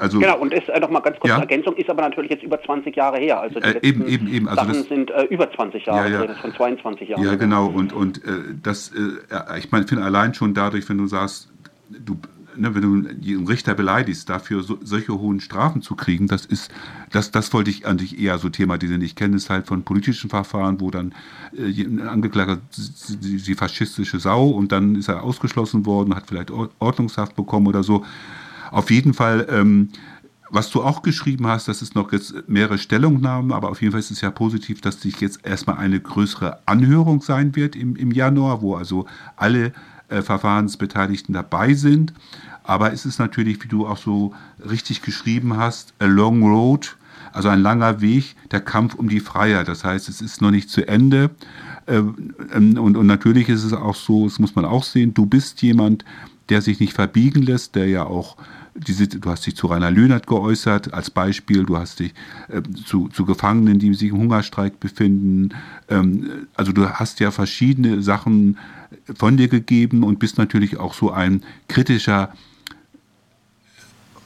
also, 0.03 0.19
genau, 0.19 0.37
und 0.37 0.53
ist 0.53 0.67
äh, 0.67 0.79
noch 0.81 0.89
mal 0.89 0.99
ganz 0.99 1.17
kurz 1.17 1.29
ja? 1.29 1.39
Ergänzung, 1.39 1.77
ist 1.77 1.89
aber 1.89 2.01
natürlich 2.01 2.29
jetzt 2.29 2.43
über 2.43 2.61
20 2.61 2.93
Jahre 2.93 3.19
her. 3.19 3.39
Also 3.39 3.61
die 3.61 3.65
äh, 3.67 3.87
eben, 3.87 4.05
eben, 4.05 4.27
eben. 4.27 4.49
Also 4.49 4.61
Sachen 4.61 4.73
das, 4.73 4.87
sind 4.89 5.11
äh, 5.11 5.23
über 5.23 5.49
20 5.49 5.85
Jahre, 5.85 6.11
ja, 6.11 6.23
ja. 6.25 6.35
Von 6.35 6.53
22 6.53 7.07
Jahren. 7.07 7.23
Ja, 7.23 7.35
genau. 7.35 7.67
Und, 7.67 7.93
und 7.93 8.17
äh, 8.25 8.31
das, 8.61 8.91
äh, 8.91 9.57
ich 9.57 9.71
meine, 9.71 9.87
finde 9.87 10.03
allein 10.03 10.33
schon 10.33 10.53
dadurch, 10.53 10.89
wenn 10.89 10.97
du 10.97 11.07
sagst, 11.07 11.53
du 11.89 12.17
ne, 12.57 12.75
wenn 12.75 12.81
du 12.81 13.09
einen 13.09 13.47
Richter 13.47 13.75
beleidigst, 13.75 14.29
dafür 14.29 14.61
so, 14.61 14.77
solche 14.83 15.17
hohen 15.17 15.39
Strafen 15.39 15.81
zu 15.81 15.95
kriegen, 15.95 16.27
das 16.27 16.45
ist, 16.45 16.69
das, 17.11 17.31
das 17.31 17.53
wollte 17.53 17.69
ich 17.69 17.85
an 17.85 17.97
dich 17.97 18.19
eher 18.19 18.37
so 18.39 18.49
thematisieren. 18.49 19.01
Ich 19.01 19.15
kenne 19.15 19.37
es 19.37 19.49
halt 19.49 19.67
von 19.67 19.83
politischen 19.83 20.29
Verfahren, 20.29 20.81
wo 20.81 20.91
dann 20.91 21.13
äh, 21.57 21.81
ein 21.81 22.01
Angeklagter 22.01 22.59
die, 23.09 23.37
die 23.37 23.55
faschistische 23.55 24.19
Sau 24.19 24.49
und 24.49 24.71
dann 24.71 24.95
ist 24.95 25.07
er 25.07 25.23
ausgeschlossen 25.23 25.85
worden, 25.85 26.13
hat 26.13 26.27
vielleicht 26.27 26.51
Ordnungshaft 26.51 27.35
bekommen 27.35 27.67
oder 27.67 27.83
so. 27.83 28.03
Auf 28.73 28.89
jeden 28.89 29.13
Fall, 29.13 29.45
ähm, 29.51 29.89
was 30.49 30.71
du 30.71 30.81
auch 30.81 31.03
geschrieben 31.03 31.45
hast, 31.45 31.67
das 31.67 31.83
ist 31.83 31.93
noch 31.93 32.11
jetzt 32.11 32.33
mehrere 32.47 32.79
Stellungnahmen, 32.79 33.51
aber 33.51 33.69
auf 33.69 33.81
jeden 33.81 33.91
Fall 33.91 33.99
ist 33.99 34.09
es 34.09 34.21
ja 34.21 34.31
positiv, 34.31 34.81
dass 34.81 34.99
sich 34.99 35.21
jetzt 35.21 35.45
erstmal 35.45 35.77
eine 35.77 35.99
größere 35.99 36.59
Anhörung 36.65 37.21
sein 37.21 37.55
wird 37.55 37.75
im, 37.75 37.95
im 37.95 38.11
Januar, 38.11 38.63
wo 38.63 38.75
also 38.75 39.05
alle 39.35 39.73
äh, 40.09 40.23
Verfahrensbeteiligten 40.23 41.35
dabei 41.35 41.75
sind. 41.75 42.13
Aber 42.63 42.91
es 42.91 43.05
ist 43.05 43.19
natürlich, 43.19 43.63
wie 43.63 43.67
du 43.67 43.85
auch 43.85 43.97
so 43.97 44.33
richtig 44.67 45.03
geschrieben 45.03 45.55
hast, 45.55 45.93
a 45.99 46.05
long 46.05 46.41
road, 46.41 46.97
also 47.31 47.49
ein 47.49 47.61
langer 47.61 48.01
Weg, 48.01 48.35
der 48.49 48.61
Kampf 48.61 48.95
um 48.95 49.07
die 49.07 49.19
Freiheit. 49.19 49.67
Das 49.67 49.83
heißt, 49.83 50.09
es 50.09 50.19
ist 50.19 50.41
noch 50.41 50.51
nicht 50.51 50.71
zu 50.71 50.87
Ende. 50.87 51.29
Ähm, 51.85 52.33
ähm, 52.51 52.79
und, 52.79 52.97
und 52.97 53.05
natürlich 53.05 53.49
ist 53.49 53.63
es 53.63 53.73
auch 53.73 53.95
so, 53.95 54.25
das 54.25 54.39
muss 54.39 54.55
man 54.55 54.65
auch 54.65 54.83
sehen, 54.83 55.13
du 55.13 55.27
bist 55.27 55.61
jemand, 55.61 56.05
der 56.49 56.61
sich 56.61 56.79
nicht 56.79 56.93
verbiegen 56.93 57.41
lässt, 57.41 57.75
der 57.75 57.87
ja 57.87 58.05
auch 58.05 58.37
diese, 58.75 59.07
du 59.07 59.29
hast 59.29 59.45
dich 59.45 59.55
zu 59.55 59.67
Rainer 59.67 59.91
Löhnert 59.91 60.27
geäußert 60.27 60.93
als 60.93 61.09
Beispiel, 61.09 61.63
du 61.63 61.77
hast 61.77 61.99
dich 61.99 62.13
äh, 62.49 62.61
zu, 62.85 63.07
zu 63.09 63.25
Gefangenen, 63.25 63.79
die 63.79 63.93
sich 63.93 64.09
im 64.09 64.17
Hungerstreik 64.17 64.79
befinden. 64.79 65.49
Ähm, 65.89 66.47
also 66.55 66.71
du 66.71 66.89
hast 66.89 67.19
ja 67.19 67.31
verschiedene 67.31 68.01
Sachen 68.01 68.57
von 69.15 69.37
dir 69.37 69.47
gegeben 69.47 70.03
und 70.03 70.19
bist 70.19 70.37
natürlich 70.37 70.77
auch 70.77 70.93
so 70.93 71.11
ein 71.11 71.43
kritischer 71.67 72.33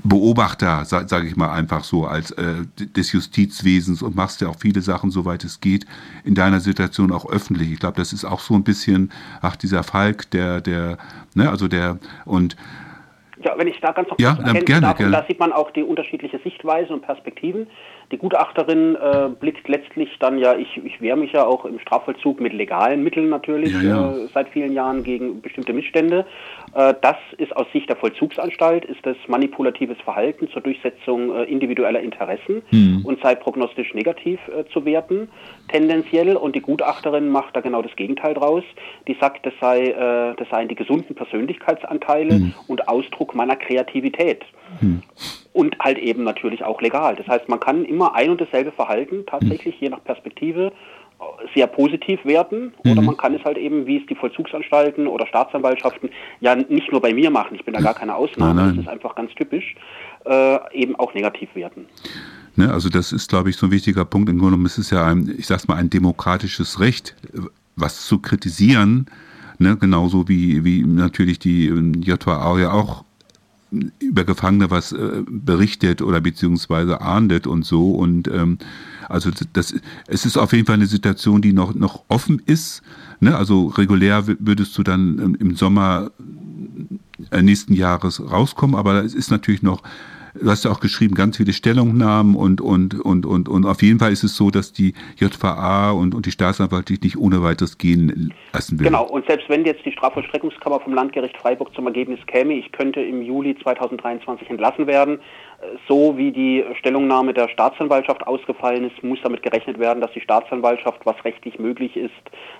Beobachter, 0.03 0.85
sage 0.85 1.07
sag 1.09 1.25
ich 1.25 1.35
mal 1.35 1.51
einfach 1.51 1.83
so, 1.83 2.05
als 2.05 2.31
äh, 2.31 2.65
des 2.77 3.11
Justizwesens 3.11 4.01
und 4.01 4.15
machst 4.15 4.39
ja 4.39 4.47
auch 4.47 4.57
viele 4.59 4.81
Sachen, 4.81 5.11
soweit 5.11 5.43
es 5.43 5.59
geht, 5.59 5.85
in 6.23 6.33
deiner 6.35 6.61
Situation 6.61 7.11
auch 7.11 7.29
öffentlich. 7.29 7.71
Ich 7.71 7.79
glaube, 7.79 7.97
das 7.97 8.13
ist 8.13 8.23
auch 8.23 8.39
so 8.39 8.53
ein 8.53 8.63
bisschen, 8.63 9.11
ach, 9.41 9.57
dieser 9.57 9.83
Falk, 9.83 10.29
der, 10.31 10.61
der, 10.61 10.97
ne, 11.33 11.49
also 11.49 11.67
der, 11.67 11.99
und 12.23 12.55
ja, 13.43 13.57
wenn 13.57 13.67
ich 13.67 13.79
da 13.79 13.91
ganz 13.91 14.09
noch 14.09 14.19
ja, 14.19 14.33
gerne, 14.33 14.81
darf, 14.81 14.97
gerne. 14.97 15.11
da 15.11 15.25
sieht 15.27 15.39
man 15.39 15.53
auch 15.53 15.71
die 15.71 15.83
unterschiedliche 15.83 16.39
Sichtweise 16.39 16.93
und 16.93 17.01
Perspektiven. 17.01 17.67
Die 18.11 18.17
Gutachterin 18.17 18.95
äh, 18.95 19.29
blickt 19.37 19.67
letztlich 19.67 20.09
dann 20.19 20.37
ja, 20.37 20.55
ich, 20.55 20.77
ich 20.77 21.01
wehre 21.01 21.17
mich 21.17 21.33
ja 21.33 21.45
auch 21.45 21.65
im 21.65 21.77
Strafvollzug 21.79 22.39
mit 22.39 22.53
legalen 22.53 23.03
Mitteln 23.03 23.27
natürlich 23.29 23.73
ja, 23.73 23.81
ja. 23.81 24.11
Äh, 24.11 24.27
seit 24.33 24.47
vielen 24.49 24.71
Jahren 24.71 25.03
gegen 25.03 25.41
bestimmte 25.41 25.73
Missstände. 25.73 26.25
Äh, 26.73 26.93
das 27.01 27.17
ist 27.37 27.53
aus 27.55 27.67
Sicht 27.73 27.89
der 27.89 27.97
Vollzugsanstalt, 27.97 28.85
ist 28.85 29.05
das 29.05 29.17
manipulatives 29.27 29.97
Verhalten 30.05 30.47
zur 30.49 30.61
Durchsetzung 30.61 31.35
äh, 31.35 31.43
individueller 31.43 31.99
Interessen 31.99 32.61
mhm. 32.71 33.01
und 33.03 33.21
sei 33.21 33.35
prognostisch 33.35 33.93
negativ 33.93 34.39
äh, 34.47 34.63
zu 34.71 34.85
werten, 34.85 35.27
tendenziell. 35.67 36.37
Und 36.37 36.55
die 36.55 36.61
Gutachterin 36.61 37.27
macht 37.27 37.57
da 37.57 37.61
genau 37.61 37.81
das 37.81 37.95
Gegenteil 37.97 38.35
draus. 38.35 38.63
Die 39.09 39.17
sagt, 39.19 39.45
das, 39.45 39.53
sei, 39.59 39.87
äh, 39.87 40.33
das 40.37 40.47
seien 40.49 40.69
die 40.69 40.75
gesunden 40.75 41.13
Persönlichkeitsanteile 41.13 42.35
mhm. 42.35 42.53
und 42.67 42.87
Ausdruck 42.87 43.35
meiner 43.35 43.57
Kreativität. 43.57 44.45
Mhm 44.79 45.01
und 45.57 45.75
halt 45.79 45.97
eben 45.97 46.23
natürlich 46.23 46.63
auch 46.63 46.81
legal. 46.81 47.15
Das 47.15 47.27
heißt, 47.27 47.49
man 47.49 47.59
kann 47.59 47.83
immer 47.83 48.13
ein 48.13 48.29
und 48.29 48.39
dasselbe 48.39 48.71
Verhalten 48.71 49.25
tatsächlich 49.25 49.79
je 49.79 49.89
nach 49.89 50.03
Perspektive 50.03 50.71
sehr 51.55 51.65
positiv 51.65 52.23
werten 52.25 52.73
oder 52.85 53.01
mhm. 53.01 53.07
man 53.07 53.17
kann 53.17 53.33
es 53.33 53.43
halt 53.43 53.57
eben, 53.57 53.87
wie 53.87 53.97
es 53.97 54.05
die 54.05 54.13
Vollzugsanstalten 54.13 55.07
oder 55.07 55.25
Staatsanwaltschaften 55.25 56.11
ja 56.41 56.53
nicht 56.53 56.91
nur 56.91 57.01
bei 57.01 57.11
mir 57.11 57.31
machen, 57.31 57.55
ich 57.55 57.65
bin 57.65 57.73
da 57.73 57.81
gar 57.81 57.95
keine 57.95 58.13
Ausnahme, 58.13 58.53
nein, 58.53 58.65
nein. 58.67 58.75
das 58.75 58.85
ist 58.85 58.91
einfach 58.91 59.15
ganz 59.15 59.33
typisch, 59.33 59.73
äh, 60.27 60.59
eben 60.73 60.95
auch 60.95 61.15
negativ 61.15 61.49
werten. 61.55 61.87
Ne, 62.55 62.71
also 62.71 62.89
das 62.89 63.11
ist, 63.11 63.27
glaube 63.27 63.49
ich, 63.49 63.57
so 63.57 63.65
ein 63.65 63.71
wichtiger 63.71 64.05
Punkt. 64.05 64.29
Im 64.29 64.37
Grunde 64.37 64.51
genommen 64.51 64.67
ist 64.67 64.77
es 64.77 64.91
ja, 64.91 65.07
ein, 65.07 65.33
ich 65.35 65.47
sag's 65.47 65.67
mal, 65.67 65.75
ein 65.75 65.89
demokratisches 65.89 66.79
Recht, 66.79 67.15
was 67.75 68.05
zu 68.05 68.19
kritisieren, 68.19 69.07
ne, 69.57 69.75
genauso 69.75 70.27
wie, 70.27 70.63
wie 70.63 70.83
natürlich 70.83 71.39
die 71.39 71.65
ähm, 71.65 71.93
JVA 72.03 72.59
ja 72.59 72.73
auch 72.73 73.06
über 73.99 74.23
Gefangene 74.23 74.71
was 74.71 74.91
äh, 74.91 75.23
berichtet 75.27 76.01
oder 76.01 76.21
beziehungsweise 76.21 77.01
ahndet 77.01 77.47
und 77.47 77.65
so. 77.65 77.91
Und 77.91 78.27
ähm, 78.27 78.57
also 79.09 79.31
das, 79.53 79.75
es 80.07 80.25
ist 80.25 80.37
auf 80.37 80.53
jeden 80.53 80.65
Fall 80.65 80.75
eine 80.75 80.87
Situation, 80.87 81.41
die 81.41 81.53
noch, 81.53 81.73
noch 81.73 82.03
offen 82.07 82.41
ist. 82.45 82.81
Ne? 83.19 83.35
Also 83.35 83.67
regulär 83.67 84.27
würdest 84.27 84.77
du 84.77 84.83
dann 84.83 85.19
ähm, 85.19 85.37
im 85.39 85.55
Sommer 85.55 86.11
äh, 87.31 87.41
nächsten 87.41 87.73
Jahres 87.73 88.21
rauskommen, 88.21 88.75
aber 88.75 89.03
es 89.03 89.13
ist 89.13 89.31
natürlich 89.31 89.63
noch 89.63 89.81
du 90.41 90.49
hast 90.49 90.65
ja 90.65 90.71
auch 90.71 90.79
geschrieben, 90.79 91.15
ganz 91.15 91.37
viele 91.37 91.53
Stellungnahmen 91.53 92.35
und, 92.35 92.61
und, 92.61 92.99
und, 92.99 93.25
und, 93.25 93.49
und 93.49 93.65
auf 93.65 93.81
jeden 93.81 93.99
Fall 93.99 94.11
ist 94.11 94.23
es 94.23 94.35
so, 94.35 94.49
dass 94.49 94.73
die 94.73 94.93
JVA 95.17 95.91
und, 95.91 96.15
und 96.15 96.25
die 96.25 96.31
Staatsanwaltschaft 96.31 97.03
nicht 97.03 97.17
ohne 97.17 97.41
weiteres 97.41 97.77
gehen 97.77 98.33
lassen 98.53 98.79
will. 98.79 98.85
Genau, 98.85 99.05
und 99.05 99.25
selbst 99.27 99.49
wenn 99.49 99.65
jetzt 99.65 99.85
die 99.85 99.91
Strafvollstreckungskammer 99.91 100.79
vom 100.79 100.93
Landgericht 100.93 101.37
Freiburg 101.37 101.73
zum 101.73 101.87
Ergebnis 101.87 102.19
käme, 102.27 102.53
ich 102.53 102.71
könnte 102.71 103.01
im 103.01 103.21
Juli 103.21 103.57
2023 103.61 104.49
entlassen 104.49 104.87
werden, 104.87 105.19
so 105.87 106.17
wie 106.17 106.31
die 106.31 106.63
Stellungnahme 106.79 107.33
der 107.33 107.49
Staatsanwaltschaft 107.49 108.25
ausgefallen 108.27 108.89
ist, 108.89 109.03
muss 109.03 109.19
damit 109.23 109.41
gerechnet 109.41 109.79
werden, 109.79 110.01
dass 110.01 110.11
die 110.11 110.21
Staatsanwaltschaft, 110.21 111.05
was 111.05 111.15
rechtlich 111.25 111.57
möglich 111.57 111.97
ist, 111.97 112.13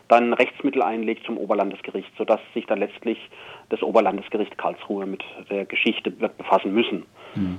dann 0.08 0.34
Rechtsmittel 0.34 0.82
einlegt 0.82 1.26
zum 1.26 1.38
Oberlandesgericht, 1.38 2.12
sodass 2.18 2.40
sich 2.54 2.66
dann 2.66 2.80
letztlich 2.80 3.20
das 3.70 3.82
Oberlandesgericht 3.82 4.58
Karlsruhe 4.58 5.06
mit 5.06 5.24
der 5.50 5.66
Geschichte 5.66 6.20
wird 6.20 6.38
befassen 6.38 6.74
müssen. 6.74 7.04
Hm. 7.34 7.58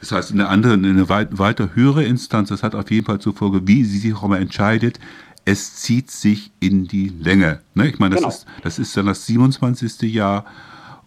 Das 0.00 0.12
heißt, 0.12 0.32
eine 0.32 0.48
andere, 0.48 0.74
eine 0.74 1.08
weiter 1.08 1.74
höhere 1.74 2.04
Instanz, 2.04 2.50
das 2.50 2.62
hat 2.62 2.74
auf 2.74 2.90
jeden 2.90 3.06
Fall 3.06 3.18
zur 3.18 3.34
Folge, 3.34 3.66
wie 3.66 3.84
sie 3.84 3.98
sich 3.98 4.14
auch 4.14 4.24
immer 4.24 4.38
entscheidet, 4.38 4.98
es 5.44 5.76
zieht 5.76 6.10
sich 6.10 6.52
in 6.60 6.86
die 6.86 7.08
Länge. 7.08 7.60
Ne? 7.74 7.88
Ich 7.88 7.98
meine, 7.98 8.14
das, 8.14 8.22
genau. 8.22 8.28
ist, 8.28 8.46
das 8.62 8.78
ist 8.78 8.96
dann 8.96 9.06
das 9.06 9.26
27. 9.26 10.02
Jahr 10.12 10.44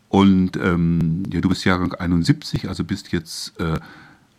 und 0.09 0.57
ähm, 0.57 1.23
ja, 1.31 1.41
du 1.41 1.49
bist 1.49 1.65
Jahrgang 1.65 1.93
71, 1.93 2.67
also 2.67 2.83
bist 2.83 3.11
jetzt 3.11 3.59
äh, 3.59 3.79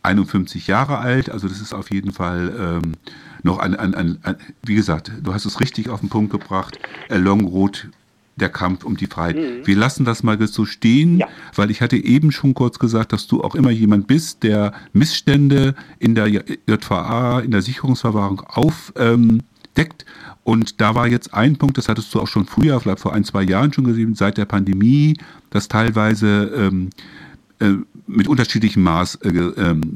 51 0.03 0.67
Jahre 0.67 0.99
alt. 0.99 1.31
Also 1.31 1.49
das 1.49 1.61
ist 1.61 1.73
auf 1.73 1.91
jeden 1.91 2.13
Fall 2.13 2.81
ähm, 2.85 2.93
noch 3.43 3.59
ein, 3.59 3.75
ein, 3.75 3.95
ein, 3.95 4.19
ein, 4.23 4.37
wie 4.63 4.75
gesagt, 4.75 5.11
du 5.23 5.35
hast 5.35 5.47
es 5.47 5.61
richtig 5.61 5.89
auf 5.89 6.01
den 6.01 6.11
Punkt 6.11 6.31
gebracht. 6.31 6.79
Long 7.09 7.47
Road 7.47 7.89
der 8.37 8.49
Kampf 8.49 8.85
um 8.85 8.97
die 8.97 9.07
Freiheit. 9.07 9.37
Mhm. 9.37 9.67
Wir 9.67 9.77
lassen 9.77 10.05
das 10.05 10.23
mal 10.23 10.45
so 10.47 10.65
stehen, 10.65 11.19
ja. 11.19 11.29
weil 11.55 11.71
ich 11.71 11.81
hatte 11.81 11.97
eben 11.97 12.33
schon 12.33 12.55
kurz 12.55 12.79
gesagt, 12.79 13.13
dass 13.13 13.27
du 13.27 13.43
auch 13.43 13.55
immer 13.55 13.71
jemand 13.71 14.07
bist, 14.07 14.43
der 14.43 14.73
Missstände 14.93 15.75
in 15.99 16.15
der 16.15 16.29
JVA, 16.29 17.41
in 17.41 17.51
der 17.51 17.63
Sicherungsverwahrung 17.63 18.41
aufdeckt. 18.41 20.05
Und 20.43 20.81
da 20.81 20.95
war 20.95 21.07
jetzt 21.07 21.33
ein 21.33 21.57
Punkt, 21.57 21.79
das 21.79 21.89
hattest 21.89 22.15
du 22.15 22.21
auch 22.21 22.29
schon 22.29 22.45
früher, 22.45 22.79
vielleicht 22.81 23.01
vor 23.01 23.15
ein, 23.15 23.25
zwei 23.25 23.43
Jahren 23.43 23.73
schon 23.73 23.85
gesehen, 23.85 24.15
seit 24.15 24.37
der 24.37 24.45
Pandemie, 24.45 25.17
dass 25.51 25.69
teilweise 25.69 26.53
ähm, 26.57 26.91
äh, 27.61 27.73
mit 28.07 28.29
unterschiedlichem 28.29 28.83
Maß 28.83 29.17
äh, 29.23 29.29
ähm, 29.29 29.95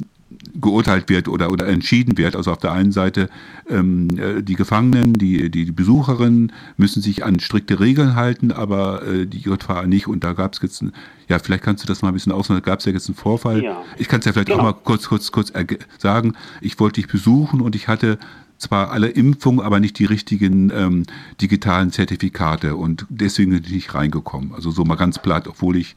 geurteilt 0.61 1.09
wird 1.09 1.29
oder, 1.29 1.51
oder 1.51 1.67
entschieden 1.67 2.19
wird. 2.19 2.37
Also 2.37 2.53
auf 2.53 2.59
der 2.59 2.73
einen 2.73 2.93
Seite 2.93 3.31
ähm, 3.69 4.09
äh, 4.19 4.43
die 4.43 4.55
Gefangenen, 4.55 5.15
die, 5.15 5.51
die, 5.51 5.65
die 5.65 5.73
Besucherinnen 5.73 6.53
müssen 6.77 7.03
sich 7.03 7.25
an 7.25 7.41
strikte 7.41 7.81
Regeln 7.81 8.15
halten, 8.15 8.53
aber 8.53 9.07
äh, 9.07 9.27
die 9.27 9.39
JVA 9.39 9.87
nicht. 9.87 10.07
Und 10.07 10.25
da 10.25 10.35
gab 10.35 10.55
es 10.55 10.61
jetzt, 10.63 10.83
ein, 10.83 10.93
ja, 11.29 11.39
vielleicht 11.39 11.65
kannst 11.65 11.83
du 11.83 11.89
das 11.89 12.03
mal 12.03 12.09
ein 12.09 12.15
bisschen 12.15 12.33
ausmachen, 12.33 12.61
da 12.63 12.71
gab 12.71 12.81
es 12.81 12.85
ja 12.85 12.93
jetzt 12.93 13.09
einen 13.09 13.17
Vorfall. 13.17 13.63
Ja. 13.63 13.83
Ich 13.97 14.09
kann 14.09 14.21
es 14.21 14.27
ja 14.27 14.33
vielleicht 14.33 14.49
genau. 14.49 14.61
auch 14.61 14.65
mal 14.65 14.73
kurz, 14.75 15.09
kurz, 15.09 15.33
kurz 15.33 15.53
sagen. 15.99 16.35
Ich 16.61 16.79
wollte 16.79 17.01
dich 17.01 17.11
besuchen 17.11 17.61
und 17.61 17.75
ich 17.75 17.89
hatte 17.89 18.19
zwar 18.59 18.91
alle 18.91 19.09
Impfungen, 19.09 19.65
aber 19.65 19.81
nicht 19.81 19.99
die 19.99 20.05
richtigen 20.05 20.71
ähm, 20.75 21.05
digitalen 21.41 21.93
Zertifikate 21.93 22.75
und 22.75 23.07
deswegen 23.09 23.53
bin 23.53 23.63
ich 23.65 23.71
nicht 23.71 23.95
reingekommen. 23.95 24.53
Also 24.53 24.71
so 24.71 24.85
mal 24.85 24.97
ganz 24.97 25.21
platt, 25.21 25.47
obwohl 25.47 25.77
ich 25.77 25.95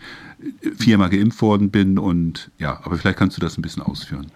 viermal 0.78 1.10
geimpft 1.10 1.42
worden 1.42 1.72
bin 1.72 1.98
und 1.98 2.52
ja, 2.58 2.80
aber 2.84 2.98
vielleicht 2.98 3.18
kannst 3.18 3.38
du 3.38 3.42
das 3.42 3.58
ein 3.58 3.62
bisschen 3.62 3.84
ausführen. 3.84 4.32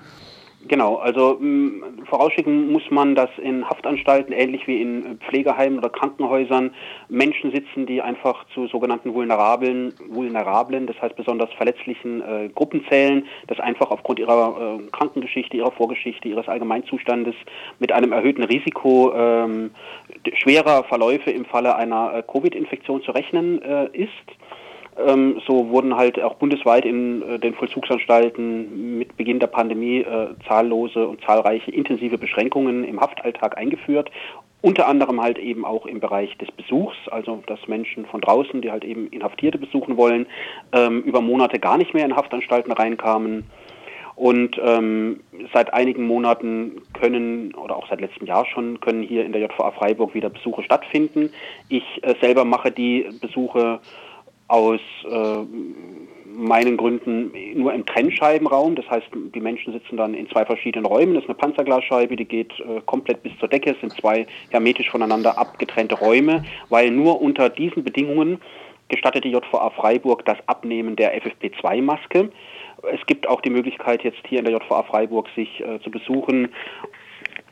Genau, 0.67 0.95
also 0.95 1.37
mh, 1.39 2.05
vorausschicken 2.05 2.71
muss 2.71 2.89
man, 2.89 3.13
dass 3.13 3.29
in 3.37 3.69
Haftanstalten, 3.69 4.33
ähnlich 4.33 4.65
wie 4.65 4.81
in 4.81 5.19
Pflegeheimen 5.19 5.77
oder 5.77 5.89
Krankenhäusern, 5.89 6.71
Menschen 7.07 7.51
sitzen, 7.51 7.85
die 7.85 8.01
einfach 8.01 8.45
zu 8.53 8.65
sogenannten 8.67 9.13
vulnerablen, 9.13 9.93
vulnerablen 10.09 10.87
das 10.87 10.99
heißt 10.99 11.15
besonders 11.15 11.51
verletzlichen 11.53 12.21
äh, 12.21 12.49
Gruppen 12.49 12.83
zählen, 12.89 13.27
das 13.45 13.59
einfach 13.59 13.91
aufgrund 13.91 14.17
ihrer 14.17 14.79
äh, 14.79 14.87
Krankengeschichte, 14.91 15.55
ihrer 15.55 15.71
Vorgeschichte, 15.71 16.27
ihres 16.27 16.47
Allgemeinzustandes 16.47 17.35
mit 17.77 17.91
einem 17.91 18.11
erhöhten 18.11 18.43
Risiko 18.43 19.13
ähm, 19.15 19.69
schwerer 20.33 20.83
Verläufe 20.85 21.29
im 21.29 21.45
Falle 21.45 21.75
einer 21.75 22.11
äh, 22.15 22.23
Covid-Infektion 22.23 23.03
zu 23.03 23.11
rechnen 23.11 23.61
äh, 23.61 23.85
ist. 23.93 24.09
Ähm, 24.97 25.41
so 25.45 25.69
wurden 25.69 25.97
halt 25.97 26.21
auch 26.21 26.35
bundesweit 26.35 26.85
in 26.85 27.21
äh, 27.21 27.39
den 27.39 27.53
Vollzugsanstalten 27.53 28.97
mit 28.97 29.17
Beginn 29.17 29.39
der 29.39 29.47
Pandemie 29.47 29.99
äh, 29.99 30.27
zahllose 30.47 31.07
und 31.07 31.21
zahlreiche 31.21 31.71
intensive 31.71 32.17
Beschränkungen 32.17 32.85
im 32.85 33.01
Haftalltag 33.01 33.57
eingeführt. 33.57 34.09
Unter 34.61 34.87
anderem 34.87 35.21
halt 35.21 35.37
eben 35.37 35.65
auch 35.65 35.85
im 35.85 35.99
Bereich 35.99 36.35
des 36.37 36.49
Besuchs, 36.51 36.95
also 37.11 37.43
dass 37.45 37.67
Menschen 37.67 38.05
von 38.05 38.21
draußen, 38.21 38.61
die 38.61 38.71
halt 38.71 38.85
eben 38.85 39.07
Inhaftierte 39.09 39.57
besuchen 39.57 39.97
wollen, 39.97 40.27
ähm, 40.71 41.01
über 41.03 41.21
Monate 41.21 41.59
gar 41.59 41.77
nicht 41.77 41.93
mehr 41.93 42.05
in 42.05 42.15
Haftanstalten 42.15 42.71
reinkamen. 42.71 43.43
Und 44.15 44.57
ähm, 44.63 45.19
seit 45.53 45.73
einigen 45.73 46.07
Monaten 46.07 46.81
können, 46.93 47.53
oder 47.53 47.75
auch 47.75 47.89
seit 47.89 47.99
letztem 47.99 48.27
Jahr 48.27 48.45
schon, 48.45 48.79
können 48.79 49.03
hier 49.03 49.25
in 49.25 49.33
der 49.33 49.41
JVA 49.41 49.71
Freiburg 49.71 50.13
wieder 50.15 50.29
Besuche 50.29 50.63
stattfinden. 50.63 51.31
Ich 51.67 51.83
äh, 52.01 52.15
selber 52.21 52.45
mache 52.45 52.71
die 52.71 53.09
Besuche 53.19 53.81
aus 54.47 54.79
äh, 55.09 55.37
meinen 56.35 56.77
Gründen 56.77 57.31
nur 57.55 57.73
im 57.73 57.85
Trennscheibenraum. 57.85 58.75
Das 58.75 58.89
heißt, 58.89 59.07
die 59.33 59.39
Menschen 59.39 59.73
sitzen 59.73 59.97
dann 59.97 60.13
in 60.13 60.29
zwei 60.29 60.45
verschiedenen 60.45 60.85
Räumen. 60.85 61.15
Das 61.15 61.23
ist 61.23 61.29
eine 61.29 61.37
Panzerglasscheibe, 61.37 62.15
die 62.15 62.25
geht 62.25 62.51
äh, 62.59 62.81
komplett 62.85 63.23
bis 63.23 63.37
zur 63.39 63.47
Decke. 63.47 63.71
Es 63.71 63.79
sind 63.79 63.93
zwei 63.93 64.27
hermetisch 64.49 64.89
voneinander 64.89 65.37
abgetrennte 65.37 65.95
Räume, 65.95 66.43
weil 66.69 66.91
nur 66.91 67.21
unter 67.21 67.49
diesen 67.49 67.83
Bedingungen 67.83 68.39
gestattet 68.89 69.23
die 69.23 69.31
JVA 69.31 69.69
Freiburg 69.71 70.25
das 70.25 70.37
Abnehmen 70.45 70.95
der 70.95 71.19
FFP2-Maske. 71.19 72.29
Es 72.93 73.05
gibt 73.07 73.27
auch 73.27 73.41
die 73.41 73.49
Möglichkeit, 73.49 74.03
jetzt 74.03 74.19
hier 74.27 74.39
in 74.39 74.45
der 74.45 74.53
JVA 74.53 74.83
Freiburg 74.83 75.27
sich 75.35 75.61
äh, 75.61 75.79
zu 75.81 75.89
besuchen 75.89 76.49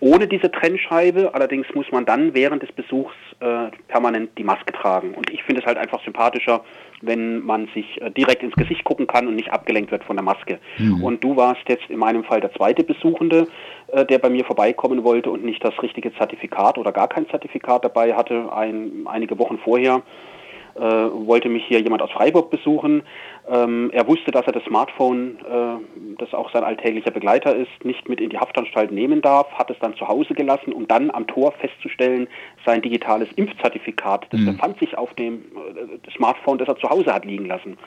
ohne 0.03 0.27
diese 0.27 0.51
Trennscheibe. 0.51 1.33
Allerdings 1.33 1.65
muss 1.73 1.89
man 1.91 2.05
dann 2.05 2.33
während 2.33 2.61
des 2.61 2.71
Besuchs 2.73 3.15
äh, 3.43 3.71
permanent 3.89 4.37
die 4.37 4.43
Maske 4.43 4.71
tragen. 4.71 5.13
Und 5.13 5.29
ich 5.29 5.43
finde 5.43 5.61
es 5.61 5.67
halt 5.67 5.77
einfach 5.77 6.01
sympathischer, 6.03 6.63
wenn 7.01 7.39
man 7.41 7.67
sich 7.73 8.01
äh, 8.01 8.09
direkt 8.09 8.41
ins 8.41 8.55
Gesicht 8.55 8.85
gucken 8.85 9.05
kann 9.05 9.27
und 9.27 9.35
nicht 9.35 9.51
abgelenkt 9.51 9.91
wird 9.91 10.05
von 10.05 10.15
der 10.15 10.23
Maske. 10.23 10.59
Mhm. 10.77 11.03
Und 11.03 11.23
du 11.23 11.35
warst 11.35 11.67
jetzt 11.67 11.89
in 11.89 11.99
meinem 11.99 12.23
Fall 12.23 12.39
der 12.39 12.53
zweite 12.53 12.83
Besuchende, 12.83 13.47
äh, 13.87 14.05
der 14.05 14.19
bei 14.19 14.29
mir 14.29 14.45
vorbeikommen 14.45 15.03
wollte 15.03 15.29
und 15.29 15.43
nicht 15.43 15.63
das 15.63 15.73
richtige 15.83 16.13
Zertifikat 16.15 16.77
oder 16.77 16.93
gar 16.93 17.09
kein 17.09 17.27
Zertifikat 17.29 17.83
dabei 17.83 18.13
hatte. 18.13 18.51
Ein, 18.55 19.05
einige 19.05 19.37
Wochen 19.37 19.57
vorher 19.57 20.01
äh, 20.75 20.79
wollte 20.81 21.49
mich 21.49 21.65
hier 21.65 21.79
jemand 21.81 22.01
aus 22.01 22.11
Freiburg 22.11 22.49
besuchen. 22.49 23.03
Ähm, 23.49 23.91
er 23.93 24.07
wusste, 24.07 24.31
dass 24.31 24.45
er 24.45 24.53
das 24.53 24.63
Smartphone, 24.63 25.37
äh, 25.39 26.15
das 26.17 26.33
auch 26.33 26.51
sein 26.51 26.63
alltäglicher 26.63 27.11
Begleiter 27.11 27.55
ist, 27.55 27.83
nicht 27.83 28.07
mit 28.09 28.21
in 28.21 28.29
die 28.29 28.37
Haftanstalt 28.37 28.91
nehmen 28.91 29.21
darf, 29.21 29.51
hat 29.53 29.69
es 29.69 29.77
dann 29.79 29.95
zu 29.95 30.07
Hause 30.07 30.33
gelassen, 30.33 30.73
um 30.73 30.87
dann 30.87 31.11
am 31.11 31.27
Tor 31.27 31.51
festzustellen, 31.53 32.27
sein 32.65 32.81
digitales 32.81 33.29
Impfzertifikat, 33.35 34.27
das 34.31 34.39
mhm. 34.39 34.45
befand 34.45 34.79
sich 34.79 34.97
auf 34.97 35.13
dem 35.15 35.43
äh, 35.43 36.11
Smartphone, 36.15 36.57
das 36.57 36.67
er 36.67 36.77
zu 36.77 36.89
Hause 36.89 37.13
hat 37.13 37.25
liegen 37.25 37.45
lassen. 37.45 37.77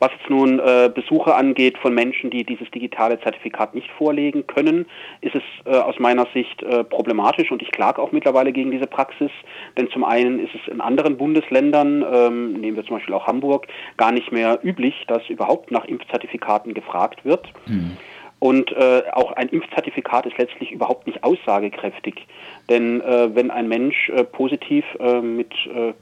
Was 0.00 0.10
jetzt 0.12 0.30
nun 0.30 0.58
äh, 0.58 0.90
Besuche 0.94 1.34
angeht 1.34 1.78
von 1.78 1.94
Menschen, 1.94 2.30
die 2.30 2.44
dieses 2.44 2.70
digitale 2.70 3.20
Zertifikat 3.20 3.74
nicht 3.74 3.90
vorlegen 3.90 4.46
können, 4.46 4.86
ist 5.20 5.34
es 5.34 5.42
äh, 5.64 5.76
aus 5.76 5.98
meiner 5.98 6.26
Sicht 6.32 6.62
äh, 6.62 6.84
problematisch 6.84 7.50
und 7.50 7.62
ich 7.62 7.72
klage 7.72 8.00
auch 8.00 8.12
mittlerweile 8.12 8.52
gegen 8.52 8.70
diese 8.70 8.86
Praxis, 8.86 9.30
denn 9.76 9.90
zum 9.90 10.04
einen 10.04 10.38
ist 10.38 10.54
es 10.54 10.72
in 10.72 10.80
anderen 10.80 11.16
Bundesländern, 11.16 12.04
ähm, 12.12 12.52
nehmen 12.54 12.76
wir 12.76 12.84
zum 12.84 12.96
Beispiel 12.96 13.14
auch 13.14 13.26
Hamburg, 13.26 13.66
gar 13.96 14.12
nicht 14.12 14.30
mehr 14.32 14.58
üblich, 14.62 15.04
dass 15.08 15.28
überhaupt 15.28 15.70
nach 15.70 15.84
Impfzertifikaten 15.84 16.74
gefragt 16.74 17.24
wird. 17.24 17.48
Mhm. 17.66 17.96
Und 18.40 18.70
äh, 18.72 19.02
auch 19.12 19.32
ein 19.32 19.48
Impfzertifikat 19.48 20.26
ist 20.26 20.38
letztlich 20.38 20.70
überhaupt 20.70 21.06
nicht 21.06 21.24
aussagekräftig. 21.24 22.26
Denn 22.68 23.00
äh, 23.00 23.34
wenn 23.34 23.50
ein 23.50 23.66
Mensch 23.66 24.10
äh, 24.10 24.22
positiv 24.22 24.84
äh, 25.00 25.20
mit 25.20 25.52
äh, 25.66 25.92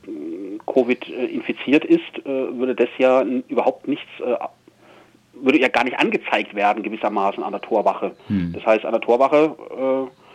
Covid 0.66 1.08
äh, 1.08 1.26
infiziert 1.26 1.84
ist, 1.84 2.18
äh, 2.24 2.26
würde 2.26 2.74
das 2.74 2.88
ja 2.98 3.22
überhaupt 3.22 3.88
nichts, 3.88 4.08
äh, 4.20 4.36
würde 5.32 5.60
ja 5.60 5.68
gar 5.68 5.84
nicht 5.84 5.98
angezeigt 5.98 6.54
werden 6.54 6.82
gewissermaßen 6.82 7.42
an 7.42 7.52
der 7.52 7.62
Torwache. 7.62 8.12
Hm. 8.28 8.52
Das 8.52 8.66
heißt, 8.66 8.84
an 8.84 8.92
der 8.92 9.00
Torwache 9.00 9.56
äh, 9.70 10.25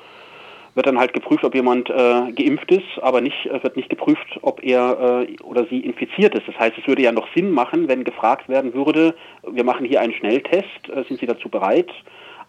wird 0.75 0.85
dann 0.85 0.99
halt 0.99 1.13
geprüft, 1.13 1.43
ob 1.43 1.53
jemand 1.53 1.89
äh, 1.89 2.31
geimpft 2.31 2.71
ist, 2.71 3.01
aber 3.01 3.21
nicht 3.21 3.45
äh, 3.45 3.61
wird 3.63 3.75
nicht 3.75 3.89
geprüft, 3.89 4.39
ob 4.41 4.63
er 4.63 5.25
äh, 5.27 5.35
oder 5.43 5.65
sie 5.65 5.79
infiziert 5.79 6.35
ist. 6.35 6.47
Das 6.47 6.57
heißt, 6.57 6.77
es 6.77 6.87
würde 6.87 7.01
ja 7.01 7.11
noch 7.11 7.27
Sinn 7.35 7.51
machen, 7.51 7.87
wenn 7.87 8.03
gefragt 8.03 8.47
werden 8.47 8.73
würde, 8.73 9.15
wir 9.49 9.63
machen 9.63 9.85
hier 9.85 10.01
einen 10.01 10.13
Schnelltest, 10.13 10.89
äh, 10.89 11.03
sind 11.07 11.19
Sie 11.19 11.25
dazu 11.25 11.49
bereit? 11.49 11.91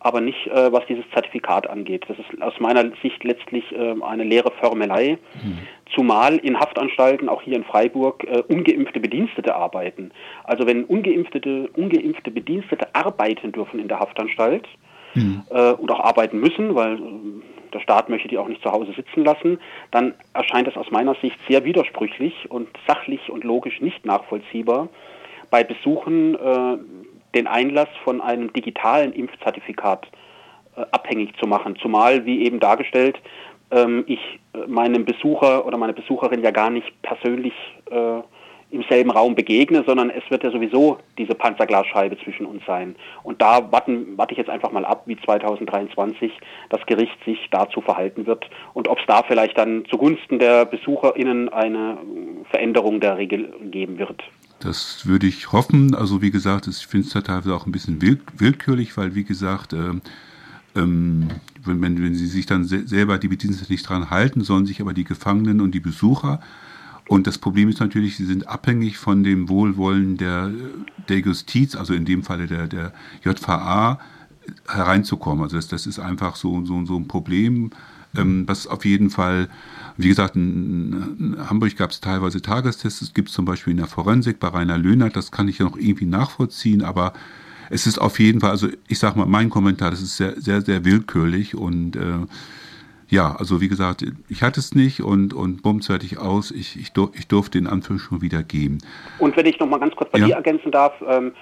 Aber 0.05 0.21
nicht, 0.21 0.49
äh, 0.49 0.73
was 0.73 0.85
dieses 0.87 1.05
Zertifikat 1.15 1.71
angeht. 1.71 2.05
Das 2.09 2.19
ist 2.19 2.43
aus 2.43 2.59
meiner 2.59 2.91
Sicht 3.03 3.23
letztlich 3.23 3.71
äh, 3.71 3.95
eine 4.03 4.25
leere 4.25 4.51
Förmelei, 4.61 5.17
mhm. 5.35 5.59
zumal 5.95 6.39
in 6.39 6.59
Haftanstalten, 6.59 7.29
auch 7.29 7.41
hier 7.43 7.55
in 7.55 7.63
Freiburg, 7.63 8.25
äh, 8.25 8.43
ungeimpfte 8.49 8.99
Bedienstete 8.99 9.55
arbeiten. 9.55 10.11
Also 10.43 10.67
wenn 10.67 10.85
ungeimpfte, 10.85 11.71
ungeimpfte 11.77 12.33
Bedienstete 12.33 12.93
arbeiten 12.97 13.53
dürfen 13.53 13.79
in 13.79 13.87
der 13.87 14.01
Haftanstalt, 14.01 14.67
mhm. 15.15 15.43
äh, 15.51 15.73
und 15.73 15.91
auch 15.91 16.01
arbeiten 16.01 16.41
müssen, 16.41 16.75
weil 16.75 16.99
der 17.73 17.81
Staat 17.81 18.09
möchte 18.09 18.29
die 18.29 18.39
auch 18.39 18.49
nicht 18.49 18.63
zu 18.63 18.71
Hause 18.71 18.93
sitzen 18.93 19.25
lassen, 19.25 19.59
dann 19.91 20.15
erscheint 20.35 20.69
es 20.69 20.77
aus 20.77 20.91
meiner 20.91 21.15
Sicht 21.17 21.37
sehr 21.49 21.65
widersprüchlich 21.65 22.51
und 22.51 22.69
sachlich 22.87 23.31
und 23.31 23.45
logisch 23.45 23.81
nicht 23.81 24.05
nachvollziehbar, 24.05 24.89
bei 25.51 25.65
Besuchen 25.65 26.35
äh, 26.35 26.79
den 27.35 27.47
Einlass 27.47 27.89
von 28.05 28.21
einem 28.21 28.53
digitalen 28.53 29.13
Impfzertifikat 29.13 30.07
äh, 30.77 30.83
abhängig 30.93 31.37
zu 31.39 31.47
machen. 31.47 31.77
Zumal, 31.81 32.25
wie 32.27 32.45
eben 32.45 32.61
dargestellt, 32.61 33.19
ähm, 33.71 34.05
ich 34.07 34.21
äh, 34.55 34.67
meinem 34.67 35.05
Besucher 35.05 35.67
oder 35.67 35.79
meiner 35.79 35.93
Besucherin 35.93 36.43
ja 36.43 36.51
gar 36.51 36.71
nicht 36.71 36.91
persönlich 37.03 37.55
äh, 37.91 38.21
im 38.73 38.83
selben 38.89 39.11
Raum 39.11 39.35
begegne, 39.35 39.85
sondern 39.87 40.11
es 40.11 40.23
wird 40.31 40.45
ja 40.45 40.51
sowieso 40.51 40.99
diese 41.19 41.35
Panzerglasscheibe 41.35 42.17
zwischen 42.19 42.47
uns 42.47 42.65
sein. 42.67 42.97
Und 43.23 43.43
da 43.43 43.71
warten, 43.71 44.17
warte 44.17 44.33
ich 44.33 44.39
jetzt 44.39 44.49
einfach 44.49 44.73
mal 44.73 44.87
ab, 44.87 45.03
wie 45.07 45.17
2023 45.17 46.33
das 46.71 46.85
Gericht 46.87 47.17
sich 47.25 47.39
dazu 47.51 47.83
verhalten 47.83 48.27
wird 48.27 48.49
und 48.73 48.89
ob 48.89 48.99
es 48.99 49.05
da 49.07 49.23
vielleicht 49.23 49.59
dann 49.59 49.85
zugunsten 49.91 50.39
der 50.39 50.65
BesucherInnen 50.65 51.51
eine 51.51 51.99
Veränderung 52.51 53.01
der 53.01 53.19
Regel 53.19 53.53
geben 53.71 53.99
wird. 53.99 54.23
Das 54.61 55.07
würde 55.07 55.27
ich 55.27 55.53
hoffen. 55.53 55.95
Also 55.95 56.23
wie 56.23 56.31
gesagt, 56.31 56.67
ich 56.67 56.87
finde 56.87 57.07
es 57.07 57.13
teilweise 57.13 57.55
auch 57.55 57.67
ein 57.67 57.73
bisschen 57.73 58.01
willkürlich, 58.01 58.97
weil 58.97 59.15
wie 59.15 59.25
gesagt, 59.25 59.75
äh, 59.75 59.77
ähm, 60.77 61.29
wenn, 61.65 62.03
wenn, 62.03 62.15
sie 62.15 62.27
sich 62.27 62.47
dann 62.47 62.65
se 62.65 62.87
selber 62.87 63.19
die 63.19 63.29
Bediensteten 63.29 63.73
nicht 63.73 63.87
dran 63.87 64.09
halten, 64.09 64.43
sollen 64.43 64.65
sich 64.65 64.81
aber 64.81 64.95
die 64.95 65.05
Gefangenen 65.05 65.61
und 65.61 65.75
die 65.75 65.81
Besucher 65.81 66.41
und 67.13 67.27
das 67.27 67.37
Problem 67.37 67.69
ist 67.69 67.79
natürlich, 67.79 68.17
sie 68.17 68.25
sind 68.25 68.49
abhängig 68.49 68.97
von 68.97 69.23
dem 69.23 69.51
Wohlwollen 69.51 70.17
der, 70.17 70.51
der 71.11 71.19
Justiz, 71.19 71.77
also 71.77 71.93
in 71.93 72.07
dem 72.07 72.23
Falle 72.23 72.47
der, 72.47 72.67
der 72.69 72.95
JVA, 73.23 74.01
hereinzukommen. 74.67 75.45
Also 75.45 75.57
das, 75.57 75.69
das 75.69 75.87
ist 75.87 75.99
einfach 75.99 76.37
so, 76.37 76.65
so, 76.65 76.87
so 76.87 76.97
ein 76.97 77.09
Problem, 77.09 77.71
ähm, 78.17 78.49
was 78.49 78.67
auf 78.67 78.87
jeden 78.87 79.11
Fall, 79.11 79.51
wie 79.99 80.09
gesagt, 80.09 80.37
in, 80.37 81.37
in 81.37 81.51
Hamburg 81.51 81.77
gab 81.77 81.91
es 81.91 82.01
teilweise 82.01 82.41
Tagestests, 82.41 83.03
es 83.03 83.13
gibt 83.13 83.29
es 83.29 83.35
zum 83.35 83.45
Beispiel 83.45 83.73
in 83.73 83.77
der 83.77 83.89
Forensik 83.89 84.41
bei 84.41 84.49
Rainer 84.49 84.79
Löhnert, 84.79 85.15
das 85.15 85.31
kann 85.31 85.49
ich 85.49 85.59
ja 85.59 85.67
noch 85.67 85.77
irgendwie 85.77 86.07
nachvollziehen, 86.07 86.81
aber 86.81 87.13
es 87.69 87.87
ist 87.87 87.99
auf 87.99 88.21
jeden 88.21 88.41
Fall, 88.41 88.53
also 88.53 88.69
ich 88.89 88.99
sage 88.99 89.19
mal, 89.19 89.27
mein 89.27 89.51
Kommentar, 89.51 89.91
das 89.91 90.01
ist 90.01 90.17
sehr, 90.17 90.41
sehr, 90.41 90.63
sehr 90.63 90.87
willkürlich. 90.87 91.55
Und 91.55 91.95
äh, 91.97 92.21
ja, 93.13 93.37
also 93.37 93.61
wie 93.61 93.69
gesagt, 93.69 94.03
ich 94.31 94.43
hatte 94.43 94.59
es 94.59 94.75
nicht 94.75 95.03
und, 95.03 95.35
und 95.35 95.63
bums 95.63 95.89
fertig 95.89 96.17
aus. 96.17 96.51
Ich, 96.51 96.81
ich, 96.81 96.93
ich 97.13 97.29
durfte 97.29 97.59
in 97.59 97.67
Anführungsstrichen 97.67 98.23
wieder 98.23 98.43
gehen. 98.43 98.79
Und 99.19 99.37
wenn 99.37 99.45
ich 99.45 99.61
noch 99.61 99.69
mal 99.69 99.79
ganz 99.79 99.95
kurz 99.95 100.11
bei 100.11 100.19
ja. 100.19 100.27
dir 100.29 100.35
ergänzen 100.37 100.73
darf, 100.73 100.95
ähm, 101.07 101.33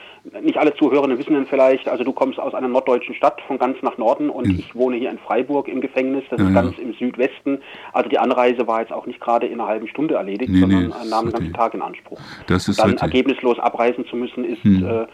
nicht 0.43 0.59
alle 0.59 0.75
Zuhörerinnen 0.75 1.17
wissen 1.17 1.33
dann 1.33 1.47
vielleicht, 1.47 1.87
also 1.87 2.03
du 2.03 2.13
kommst 2.13 2.41
aus 2.41 2.55
einer 2.55 2.67
norddeutschen 2.67 3.15
Stadt 3.15 3.41
von 3.47 3.57
ganz 3.57 3.81
nach 3.83 3.97
Norden 3.99 4.31
und 4.31 4.49
mhm. 4.49 4.59
ich 4.59 4.75
wohne 4.75 4.97
hier 4.97 5.13
in 5.13 5.19
Freiburg 5.19 5.69
im 5.69 5.81
Gefängnis, 5.81 6.25
das 6.29 6.41
ja, 6.41 6.49
ist 6.49 6.55
ganz 6.55 6.77
ja. 6.77 6.83
im 6.83 6.93
Südwesten. 6.95 7.59
Also 7.93 8.11
die 8.11 8.19
Anreise 8.19 8.67
war 8.67 8.81
jetzt 8.81 8.93
auch 8.93 9.07
nicht 9.07 9.21
gerade 9.21 9.47
in 9.47 9.61
einer 9.61 9.69
halben 9.69 9.87
Stunde 9.87 10.15
erledigt, 10.15 10.51
nee, 10.51 10.59
sondern 10.59 10.89
nee, 10.89 11.09
nahm 11.09 11.27
einen 11.27 11.33
ganzen 11.33 11.53
Tag 11.53 11.75
in 11.75 11.83
Anspruch. 11.83 12.19
Das 12.49 12.67
ist 12.67 12.81
dann 12.81 12.91
richtig. 12.91 13.03
ergebnislos 13.05 13.61
abreisen 13.61 14.05
zu 14.07 14.17
müssen, 14.17 14.43
ist 14.45 14.65
mhm. 14.65 14.85
äh, 14.85 15.07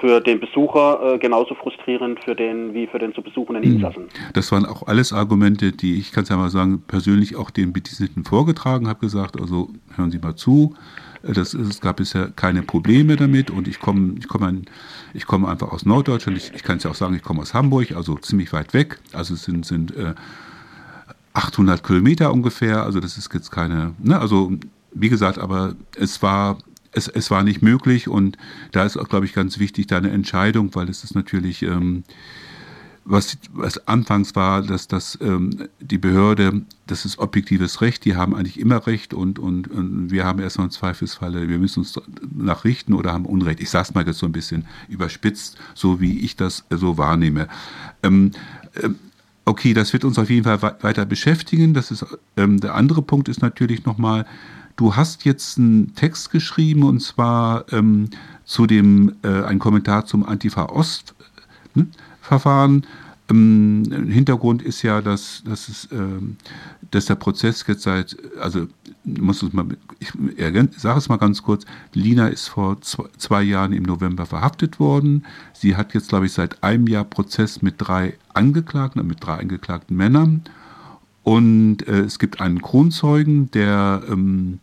für 0.00 0.20
den 0.20 0.40
Besucher 0.40 1.14
äh, 1.14 1.18
genauso 1.18 1.54
frustrierend 1.54 2.24
für 2.24 2.34
den 2.34 2.74
wie 2.74 2.86
für 2.86 2.98
den 2.98 3.14
zu 3.14 3.22
besuchenden 3.22 3.64
mhm. 3.64 3.76
Insassen. 3.76 4.08
Das 4.32 4.50
waren 4.50 4.66
auch 4.66 4.86
alles 4.86 5.12
Argumente, 5.12 5.72
die 5.72 5.98
ich 5.98 6.12
kann 6.12 6.24
es 6.24 6.30
ja 6.30 6.36
mal 6.36 6.50
sagen, 6.50 6.82
persönlich 6.86 7.36
auch 7.36 7.50
den 7.50 7.72
Bediensteten 7.72 8.24
vorgetragen 8.24 8.88
habe, 8.88 9.00
gesagt, 9.00 9.40
also 9.40 9.68
hören 9.96 10.10
Sie 10.10 10.18
mal 10.18 10.34
zu, 10.34 10.74
äh, 11.22 11.32
das, 11.32 11.54
es 11.54 11.80
gab 11.80 11.96
bisher 11.96 12.30
keine 12.34 12.62
Probleme 12.62 13.16
damit 13.16 13.50
und 13.50 13.68
ich 13.68 13.78
komme 13.80 14.14
ich 14.18 14.28
komm 14.28 14.64
ich 15.12 15.28
einfach 15.30 15.72
aus 15.72 15.84
Norddeutschland. 15.84 16.38
Ich, 16.38 16.52
ich 16.54 16.62
kann 16.62 16.78
es 16.78 16.84
ja 16.84 16.90
auch 16.90 16.94
sagen, 16.94 17.14
ich 17.14 17.22
komme 17.22 17.42
aus 17.42 17.54
Hamburg, 17.54 17.92
also 17.92 18.16
ziemlich 18.16 18.52
weit 18.52 18.74
weg. 18.74 18.98
Also 19.12 19.34
es 19.34 19.44
sind, 19.44 19.66
sind 19.66 19.96
äh, 19.96 20.14
800 21.34 21.82
Kilometer 21.84 22.32
ungefähr. 22.32 22.82
Also 22.84 23.00
das 23.00 23.16
ist 23.16 23.32
jetzt 23.32 23.50
keine, 23.50 23.94
ne, 23.98 24.18
also 24.18 24.52
wie 24.92 25.08
gesagt, 25.08 25.38
aber 25.38 25.74
es 25.96 26.22
war 26.22 26.58
es, 26.92 27.08
es 27.08 27.30
war 27.30 27.42
nicht 27.42 27.62
möglich 27.62 28.08
und 28.08 28.36
da 28.72 28.84
ist 28.84 28.96
auch, 28.96 29.08
glaube 29.08 29.26
ich, 29.26 29.32
ganz 29.32 29.58
wichtig 29.58 29.86
deine 29.86 30.10
Entscheidung, 30.10 30.74
weil 30.74 30.88
es 30.88 31.04
ist 31.04 31.14
natürlich, 31.14 31.62
ähm, 31.62 32.04
was, 33.04 33.38
was 33.52 33.88
anfangs 33.88 34.36
war, 34.36 34.62
dass 34.62 34.86
das 34.86 35.18
ähm, 35.20 35.68
die 35.80 35.98
Behörde, 35.98 36.62
das 36.86 37.04
ist 37.04 37.18
objektives 37.18 37.80
Recht, 37.80 38.04
die 38.04 38.14
haben 38.14 38.34
eigentlich 38.34 38.60
immer 38.60 38.86
Recht 38.86 39.14
und, 39.14 39.38
und, 39.38 39.68
und 39.68 40.10
wir 40.10 40.24
haben 40.24 40.38
erstmal 40.38 40.66
im 40.66 40.70
Zweifelsfalle, 40.70 41.48
wir 41.48 41.58
müssen 41.58 41.80
uns 41.80 41.98
nachrichten 42.36 42.92
oder 42.92 43.12
haben 43.12 43.26
Unrecht. 43.26 43.60
Ich 43.60 43.70
sage 43.70 43.88
es 43.88 43.94
mal 43.94 44.06
jetzt 44.06 44.18
so 44.18 44.26
ein 44.26 44.32
bisschen 44.32 44.66
überspitzt, 44.88 45.56
so 45.74 46.00
wie 46.00 46.20
ich 46.20 46.36
das 46.36 46.64
so 46.70 46.98
wahrnehme. 46.98 47.48
Ähm, 48.02 48.32
ähm, 48.82 48.96
okay, 49.44 49.74
das 49.74 49.92
wird 49.92 50.04
uns 50.04 50.18
auf 50.18 50.30
jeden 50.30 50.44
Fall 50.44 50.62
weiter 50.80 51.06
beschäftigen. 51.06 51.74
Das 51.74 51.90
ist, 51.90 52.04
ähm, 52.36 52.60
der 52.60 52.74
andere 52.74 53.02
Punkt 53.02 53.28
ist 53.28 53.42
natürlich 53.42 53.84
nochmal, 53.84 54.26
Du 54.80 54.96
hast 54.96 55.24
jetzt 55.26 55.58
einen 55.58 55.94
Text 55.94 56.30
geschrieben 56.30 56.84
und 56.84 57.00
zwar 57.00 57.70
ähm, 57.70 58.08
zu 58.46 58.66
dem, 58.66 59.12
äh, 59.22 59.42
ein 59.42 59.58
Kommentar 59.58 60.06
zum 60.06 60.24
Antifa-Ost-Verfahren. 60.24 62.86
Ähm, 63.30 64.08
Hintergrund 64.08 64.62
ist 64.62 64.80
ja, 64.80 65.02
dass, 65.02 65.42
dass, 65.44 65.68
es, 65.68 65.86
ähm, 65.92 66.38
dass 66.92 67.04
der 67.04 67.16
Prozess 67.16 67.62
jetzt 67.66 67.82
seit, 67.82 68.16
also 68.40 68.68
muss 69.04 69.42
es 69.42 69.52
mal, 69.52 69.66
ich 69.98 70.14
sage 70.78 70.98
es 70.98 71.10
mal 71.10 71.18
ganz 71.18 71.42
kurz, 71.42 71.66
Lina 71.92 72.28
ist 72.28 72.48
vor 72.48 72.80
zwei, 72.80 73.04
zwei 73.18 73.42
Jahren 73.42 73.74
im 73.74 73.82
November 73.82 74.24
verhaftet 74.24 74.80
worden. 74.80 75.26
Sie 75.52 75.76
hat 75.76 75.92
jetzt, 75.92 76.08
glaube 76.08 76.24
ich, 76.24 76.32
seit 76.32 76.62
einem 76.62 76.86
Jahr 76.86 77.04
Prozess 77.04 77.60
mit 77.60 77.74
drei 77.76 78.16
Angeklagten, 78.32 79.06
mit 79.06 79.18
drei 79.20 79.40
angeklagten 79.40 79.94
Männern. 79.94 80.44
Und 81.30 81.86
äh, 81.86 82.00
es 82.00 82.18
gibt 82.18 82.40
einen 82.40 82.60
Kronzeugen, 82.60 83.52
der 83.52 84.02
ähm, 84.10 84.58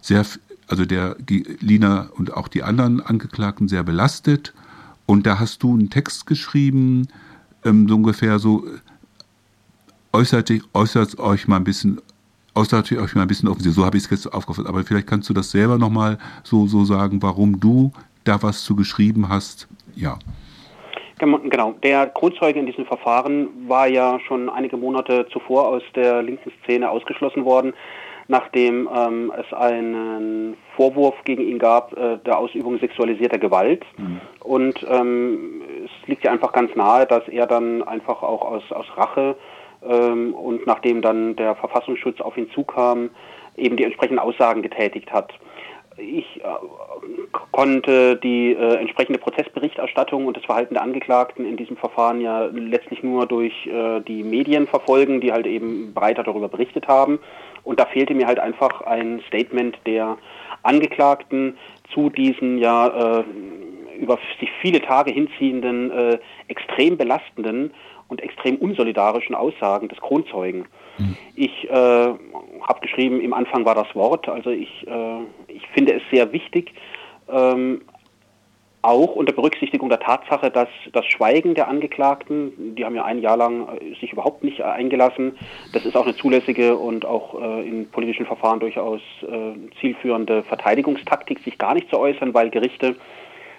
sehr, 0.00 0.24
also 0.66 0.86
der 0.86 1.16
Lina 1.60 2.08
und 2.16 2.32
auch 2.32 2.48
die 2.48 2.62
anderen 2.62 3.02
Angeklagten 3.02 3.68
sehr 3.68 3.82
belastet. 3.82 4.54
Und 5.04 5.26
da 5.26 5.38
hast 5.38 5.62
du 5.62 5.74
einen 5.74 5.90
Text 5.90 6.24
geschrieben, 6.24 7.08
ähm, 7.62 7.86
so 7.88 7.96
ungefähr 7.96 8.38
so, 8.38 8.64
äußert, 10.14 10.50
äußert 10.72 11.18
euch 11.18 11.46
mal 11.46 11.56
ein 11.56 11.64
bisschen, 11.64 12.00
äußert 12.54 12.90
euch 12.90 13.14
mal 13.14 13.20
ein 13.20 13.28
bisschen 13.28 13.50
offensiv. 13.50 13.74
So 13.74 13.84
habe 13.84 13.98
ich 13.98 14.04
es 14.04 14.08
jetzt 14.10 14.32
aufgefasst. 14.32 14.66
Aber 14.66 14.84
vielleicht 14.84 15.08
kannst 15.08 15.28
du 15.28 15.34
das 15.34 15.50
selber 15.50 15.76
nochmal 15.76 16.16
so, 16.42 16.66
so 16.66 16.86
sagen, 16.86 17.20
warum 17.20 17.60
du 17.60 17.92
da 18.24 18.42
was 18.42 18.64
zu 18.64 18.74
geschrieben 18.74 19.28
hast. 19.28 19.68
Ja. 19.94 20.18
Genau, 21.18 21.74
der 21.82 22.06
Kronzeuge 22.06 22.58
in 22.60 22.66
diesem 22.66 22.86
Verfahren 22.86 23.48
war 23.66 23.88
ja 23.88 24.20
schon 24.20 24.48
einige 24.48 24.76
Monate 24.76 25.26
zuvor 25.32 25.68
aus 25.68 25.82
der 25.94 26.22
linken 26.22 26.52
Szene 26.62 26.90
ausgeschlossen 26.90 27.44
worden, 27.44 27.74
nachdem 28.28 28.88
ähm, 28.94 29.32
es 29.36 29.52
einen 29.52 30.56
Vorwurf 30.76 31.16
gegen 31.24 31.42
ihn 31.42 31.58
gab 31.58 31.96
äh, 31.96 32.18
der 32.24 32.38
Ausübung 32.38 32.78
sexualisierter 32.78 33.38
Gewalt. 33.38 33.84
Mhm. 33.96 34.20
Und 34.40 34.86
ähm, 34.88 35.62
es 35.84 36.08
liegt 36.08 36.24
ja 36.24 36.30
einfach 36.30 36.52
ganz 36.52 36.74
nahe, 36.76 37.06
dass 37.06 37.26
er 37.28 37.46
dann 37.46 37.82
einfach 37.82 38.22
auch 38.22 38.42
aus, 38.42 38.62
aus 38.70 38.86
Rache 38.96 39.36
ähm, 39.82 40.34
und 40.34 40.66
nachdem 40.66 41.02
dann 41.02 41.36
der 41.36 41.54
Verfassungsschutz 41.56 42.20
auf 42.20 42.36
ihn 42.36 42.50
zukam, 42.50 43.10
eben 43.56 43.76
die 43.76 43.84
entsprechenden 43.84 44.20
Aussagen 44.20 44.62
getätigt 44.62 45.12
hat. 45.12 45.32
Ich 45.98 46.40
äh, 46.42 46.48
konnte 47.50 48.16
die 48.16 48.52
äh, 48.52 48.76
entsprechende 48.76 49.18
Prozessberichterstattung 49.18 50.26
und 50.26 50.36
das 50.36 50.44
Verhalten 50.44 50.74
der 50.74 50.82
Angeklagten 50.82 51.44
in 51.44 51.56
diesem 51.56 51.76
Verfahren 51.76 52.20
ja 52.20 52.44
letztlich 52.46 53.02
nur 53.02 53.26
durch 53.26 53.66
äh, 53.66 54.00
die 54.00 54.22
Medien 54.22 54.66
verfolgen, 54.66 55.20
die 55.20 55.32
halt 55.32 55.46
eben 55.46 55.92
breiter 55.92 56.22
darüber 56.22 56.48
berichtet 56.48 56.86
haben. 56.86 57.18
Und 57.64 57.80
da 57.80 57.86
fehlte 57.86 58.14
mir 58.14 58.26
halt 58.26 58.38
einfach 58.38 58.82
ein 58.82 59.20
Statement 59.26 59.76
der 59.86 60.18
Angeklagten 60.62 61.58
zu 61.92 62.10
diesen 62.10 62.58
ja 62.58 63.18
äh, 63.20 63.24
über 63.98 64.18
sich 64.38 64.50
viele 64.60 64.80
Tage 64.80 65.10
hinziehenden, 65.10 65.90
äh, 65.90 66.18
extrem 66.46 66.96
belastenden 66.96 67.72
und 68.08 68.22
extrem 68.22 68.56
unsolidarischen 68.56 69.34
Aussagen 69.34 69.88
des 69.88 69.98
Kronzeugen. 70.00 70.66
Mhm. 70.98 71.16
Ich 71.36 71.70
äh, 71.70 71.72
habe 71.72 72.80
geschrieben, 72.80 73.20
im 73.20 73.34
Anfang 73.34 73.64
war 73.64 73.74
das 73.74 73.94
Wort, 73.94 74.28
also 74.28 74.50
ich, 74.50 74.86
äh, 74.86 75.20
ich 75.48 75.66
finde 75.68 75.94
es 75.94 76.02
sehr 76.10 76.32
wichtig, 76.32 76.72
ähm, 77.30 77.82
auch 78.80 79.16
unter 79.16 79.32
Berücksichtigung 79.32 79.88
der 79.88 79.98
Tatsache, 79.98 80.50
dass 80.50 80.68
das 80.92 81.04
Schweigen 81.06 81.54
der 81.54 81.68
Angeklagten, 81.68 82.74
die 82.76 82.84
haben 82.84 82.94
ja 82.94 83.04
ein 83.04 83.20
Jahr 83.20 83.36
lang 83.36 83.68
äh, 83.68 83.94
sich 84.00 84.12
überhaupt 84.12 84.44
nicht 84.44 84.60
äh, 84.60 84.64
eingelassen, 84.64 85.36
das 85.72 85.84
ist 85.84 85.96
auch 85.96 86.04
eine 86.04 86.16
zulässige 86.16 86.76
und 86.76 87.04
auch 87.04 87.40
äh, 87.40 87.68
in 87.68 87.90
politischen 87.90 88.26
Verfahren 88.26 88.60
durchaus 88.60 89.00
äh, 89.22 89.54
zielführende 89.80 90.42
Verteidigungstaktik, 90.44 91.40
sich 91.40 91.58
gar 91.58 91.74
nicht 91.74 91.90
zu 91.90 91.98
äußern, 91.98 92.34
weil 92.34 92.50
Gerichte 92.50 92.96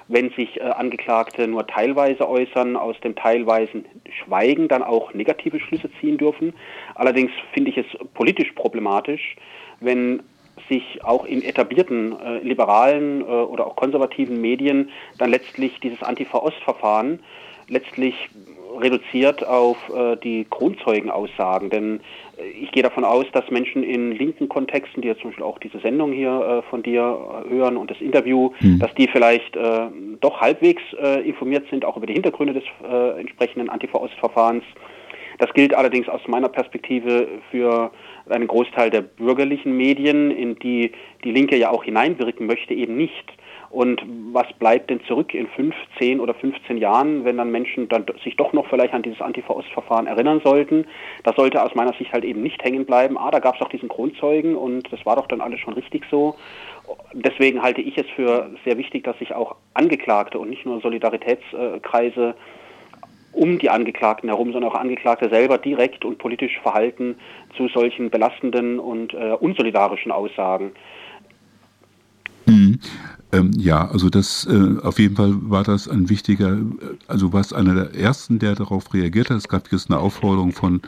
wenn 0.09 0.31
sich 0.31 0.59
äh, 0.59 0.63
Angeklagte 0.63 1.47
nur 1.47 1.65
teilweise 1.65 2.27
äußern, 2.27 2.75
aus 2.75 2.99
dem 3.01 3.15
teilweisen 3.15 3.85
Schweigen 4.11 4.67
dann 4.67 4.83
auch 4.83 5.13
negative 5.13 5.59
Schlüsse 5.59 5.89
ziehen 6.01 6.17
dürfen. 6.17 6.53
Allerdings 6.95 7.31
finde 7.53 7.69
ich 7.69 7.77
es 7.77 7.85
politisch 8.13 8.51
problematisch, 8.53 9.37
wenn 9.79 10.23
sich 10.67 11.03
auch 11.03 11.25
in 11.25 11.41
etablierten 11.41 12.19
äh, 12.19 12.39
liberalen 12.39 13.21
äh, 13.21 13.25
oder 13.25 13.67
auch 13.67 13.75
konservativen 13.75 14.41
Medien 14.41 14.89
dann 15.17 15.29
letztlich 15.29 15.79
dieses 15.79 16.03
Antifa-Ost-Verfahren 16.03 17.19
letztlich 17.67 18.29
reduziert 18.81 19.45
auf 19.45 19.77
äh, 19.89 20.15
die 20.17 20.45
Kronzeugenaussagen. 20.49 21.69
Denn 21.69 21.99
äh, 22.37 22.49
ich 22.49 22.71
gehe 22.71 22.83
davon 22.83 23.03
aus, 23.03 23.25
dass 23.33 23.49
Menschen 23.49 23.83
in 23.83 24.11
linken 24.11 24.49
Kontexten, 24.49 25.01
die 25.01 25.07
jetzt 25.07 25.21
zum 25.21 25.31
Beispiel 25.31 25.45
auch 25.45 25.59
diese 25.59 25.79
Sendung 25.79 26.11
hier 26.11 26.63
äh, 26.65 26.69
von 26.69 26.83
dir 26.83 27.01
äh, 27.01 27.49
hören 27.49 27.77
und 27.77 27.91
das 27.91 27.99
Interview, 28.01 28.51
mhm. 28.59 28.79
dass 28.79 28.93
die 28.95 29.07
vielleicht 29.07 29.55
äh, 29.55 29.87
doch 30.21 30.41
halbwegs 30.41 30.81
äh, 31.01 31.27
informiert 31.27 31.65
sind, 31.69 31.85
auch 31.85 31.97
über 31.97 32.07
die 32.07 32.13
Hintergründe 32.13 32.53
des 32.53 32.63
entsprechenden 33.17 33.69
Antifa-Ost-Verfahrens. 33.69 34.63
Das 35.37 35.53
gilt 35.53 35.73
allerdings 35.73 36.09
aus 36.09 36.21
meiner 36.27 36.49
Perspektive 36.49 37.27
für 37.49 37.91
einen 38.29 38.47
Großteil 38.47 38.89
der 38.89 39.01
bürgerlichen 39.01 39.75
Medien, 39.75 40.31
in 40.31 40.55
die 40.55 40.91
die 41.23 41.31
Linke 41.31 41.57
ja 41.57 41.69
auch 41.69 41.83
hineinwirken 41.83 42.45
möchte, 42.45 42.73
eben 42.73 42.97
nicht. 42.97 43.33
Und 43.69 44.01
was 44.31 44.47
bleibt 44.53 44.89
denn 44.89 44.99
zurück 45.05 45.33
in 45.33 45.47
fünf, 45.47 45.75
zehn 45.99 46.19
oder 46.19 46.33
15 46.33 46.77
Jahren, 46.77 47.23
wenn 47.23 47.37
dann 47.37 47.51
Menschen 47.51 47.87
dann 47.87 48.05
sich 48.23 48.35
doch 48.35 48.51
noch 48.51 48.67
vielleicht 48.67 48.93
an 48.93 49.03
dieses 49.03 49.21
Antifa-Ost-Verfahren 49.21 50.07
erinnern 50.07 50.41
sollten? 50.43 50.85
Das 51.23 51.35
sollte 51.35 51.63
aus 51.63 51.75
meiner 51.75 51.93
Sicht 51.93 52.11
halt 52.11 52.23
eben 52.23 52.41
nicht 52.41 52.63
hängen 52.63 52.85
bleiben. 52.85 53.17
Ah, 53.17 53.29
da 53.29 53.39
gab 53.39 53.55
es 53.55 53.59
doch 53.59 53.69
diesen 53.69 53.87
Grundzeugen 53.87 54.55
und 54.55 54.91
das 54.91 55.05
war 55.05 55.17
doch 55.17 55.27
dann 55.27 55.41
alles 55.41 55.59
schon 55.59 55.73
richtig 55.73 56.03
so. 56.09 56.35
Deswegen 57.13 57.61
halte 57.61 57.81
ich 57.81 57.95
es 57.97 58.07
für 58.15 58.49
sehr 58.65 58.77
wichtig, 58.79 59.03
dass 59.03 59.19
sich 59.19 59.35
auch 59.35 59.55
Angeklagte 59.75 60.39
und 60.39 60.49
nicht 60.49 60.65
nur 60.65 60.81
Solidaritätskreise 60.81 62.33
um 63.31 63.59
die 63.59 63.69
Angeklagten 63.69 64.29
herum, 64.29 64.51
sondern 64.51 64.71
auch 64.71 64.75
Angeklagte 64.75 65.29
selber 65.29 65.59
direkt 65.59 66.03
und 66.03 66.17
politisch 66.17 66.59
verhalten 66.63 67.15
zu 67.55 67.67
solchen 67.67 68.09
belastenden 68.09 68.79
und 68.79 69.13
äh, 69.13 69.33
unsolidarischen 69.39 70.11
Aussagen. 70.11 70.71
Mhm. 72.47 72.79
Ähm, 73.31 73.51
ja, 73.57 73.87
also 73.87 74.09
das 74.09 74.47
äh, 74.47 74.77
auf 74.81 74.97
jeden 74.97 75.15
Fall 75.15 75.35
war 75.41 75.63
das 75.63 75.87
ein 75.87 76.09
wichtiger, 76.09 76.57
äh, 76.57 76.63
also 77.07 77.31
was 77.31 77.53
einer 77.53 77.75
der 77.75 77.95
ersten, 77.95 78.39
der 78.39 78.55
darauf 78.55 78.93
reagiert 78.93 79.29
hat. 79.29 79.37
Es 79.37 79.47
gab 79.47 79.71
jetzt 79.71 79.89
eine 79.89 79.99
Aufforderung 79.99 80.51
von 80.51 80.81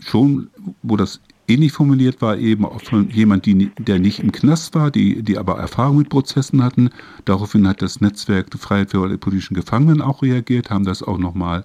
schon, 0.00 0.48
wo 0.82 0.96
das 0.96 1.20
ähnlich 1.46 1.72
formuliert 1.72 2.20
war, 2.22 2.36
eben 2.36 2.64
auch 2.64 2.80
von 2.82 3.10
jemand, 3.10 3.46
die, 3.46 3.70
der 3.78 3.98
nicht 3.98 4.20
im 4.20 4.32
Knast 4.32 4.74
war, 4.74 4.90
die, 4.90 5.22
die 5.22 5.38
aber 5.38 5.58
Erfahrung 5.58 5.98
mit 5.98 6.08
Prozessen 6.10 6.62
hatten. 6.62 6.90
Daraufhin 7.24 7.66
hat 7.66 7.82
das 7.82 8.00
Netzwerk 8.00 8.46
Freiheit 8.58 8.90
für 8.90 9.02
alle 9.02 9.18
politischen 9.18 9.54
Gefangenen 9.54 10.02
auch 10.02 10.22
reagiert, 10.22 10.70
haben 10.70 10.84
das 10.84 11.02
auch 11.02 11.18
nochmal 11.18 11.64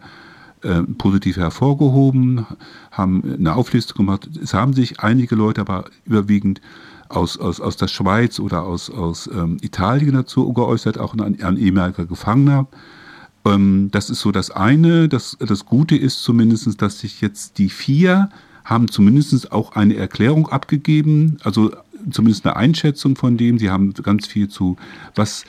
äh, 0.63 0.83
positiv 0.97 1.37
hervorgehoben, 1.37 2.45
haben 2.91 3.23
eine 3.23 3.55
Auflistung 3.55 4.05
gemacht. 4.05 4.29
Es 4.41 4.53
haben 4.53 4.73
sich 4.73 5.01
einige 5.01 5.35
Leute 5.35 5.61
aber 5.61 5.85
überwiegend 6.05 6.61
aus, 7.09 7.37
aus, 7.37 7.59
aus 7.59 7.77
der 7.77 7.87
Schweiz 7.87 8.39
oder 8.39 8.63
aus, 8.63 8.89
aus 8.89 9.27
ähm, 9.27 9.57
Italien 9.61 10.13
dazu 10.13 10.51
geäußert, 10.53 10.97
auch 10.97 11.13
ein, 11.13 11.41
ein 11.41 11.57
ehemaliger 11.57 12.05
Gefangener. 12.05 12.67
Ähm, 13.45 13.89
das 13.91 14.09
ist 14.09 14.21
so 14.21 14.31
das 14.31 14.51
eine. 14.51 15.09
Das, 15.09 15.37
das 15.39 15.65
Gute 15.65 15.95
ist 15.95 16.23
zumindest, 16.23 16.81
dass 16.81 16.99
sich 16.99 17.21
jetzt 17.21 17.57
die 17.57 17.69
vier 17.69 18.29
haben 18.65 18.87
zumindest 18.87 19.51
auch 19.51 19.73
eine 19.73 19.95
Erklärung 19.95 20.47
abgegeben, 20.47 21.37
also 21.43 21.71
zumindest 22.11 22.45
eine 22.45 22.55
Einschätzung 22.55 23.15
von 23.15 23.37
dem. 23.37 23.59
Sie 23.59 23.69
haben 23.69 23.93
ganz 23.93 24.27
viel 24.27 24.47
zu, 24.47 24.77
was 25.15 25.45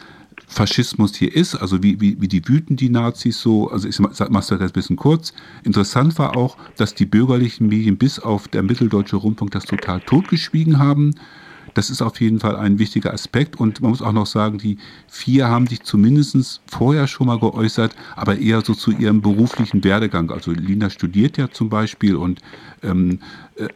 Faschismus 0.46 1.14
hier 1.14 1.34
ist, 1.34 1.54
also 1.54 1.82
wie, 1.82 2.00
wie, 2.00 2.20
wie 2.20 2.28
die 2.28 2.46
wüten 2.46 2.76
die 2.76 2.90
Nazis 2.90 3.40
so, 3.40 3.70
also 3.70 3.88
ich 3.88 3.98
mache 3.98 4.12
es 4.12 4.46
das 4.48 4.60
ein 4.60 4.70
bisschen 4.72 4.96
kurz. 4.96 5.32
Interessant 5.62 6.18
war 6.18 6.36
auch, 6.36 6.56
dass 6.76 6.94
die 6.94 7.06
bürgerlichen 7.06 7.68
Medien 7.68 7.96
bis 7.96 8.18
auf 8.18 8.48
der 8.48 8.62
Mitteldeutsche 8.62 9.16
Rundfunk 9.16 9.52
das 9.52 9.64
total 9.64 10.00
totgeschwiegen 10.00 10.78
haben. 10.78 11.14
Das 11.74 11.90
ist 11.90 12.02
auf 12.02 12.20
jeden 12.20 12.40
Fall 12.40 12.56
ein 12.56 12.78
wichtiger 12.78 13.12
Aspekt. 13.12 13.58
Und 13.60 13.80
man 13.80 13.90
muss 13.90 14.02
auch 14.02 14.12
noch 14.12 14.26
sagen, 14.26 14.58
die 14.58 14.78
vier 15.08 15.48
haben 15.48 15.66
sich 15.66 15.82
zumindest 15.82 16.60
vorher 16.66 17.06
schon 17.06 17.26
mal 17.26 17.38
geäußert, 17.38 17.94
aber 18.16 18.38
eher 18.38 18.62
so 18.62 18.74
zu 18.74 18.92
ihrem 18.92 19.20
beruflichen 19.20 19.84
Werdegang. 19.84 20.30
Also 20.30 20.52
Lina 20.52 20.90
studiert 20.90 21.36
ja 21.36 21.50
zum 21.50 21.68
Beispiel 21.68 22.16
und 22.16 22.40
ähm, 22.82 23.18
äh, 23.56 23.68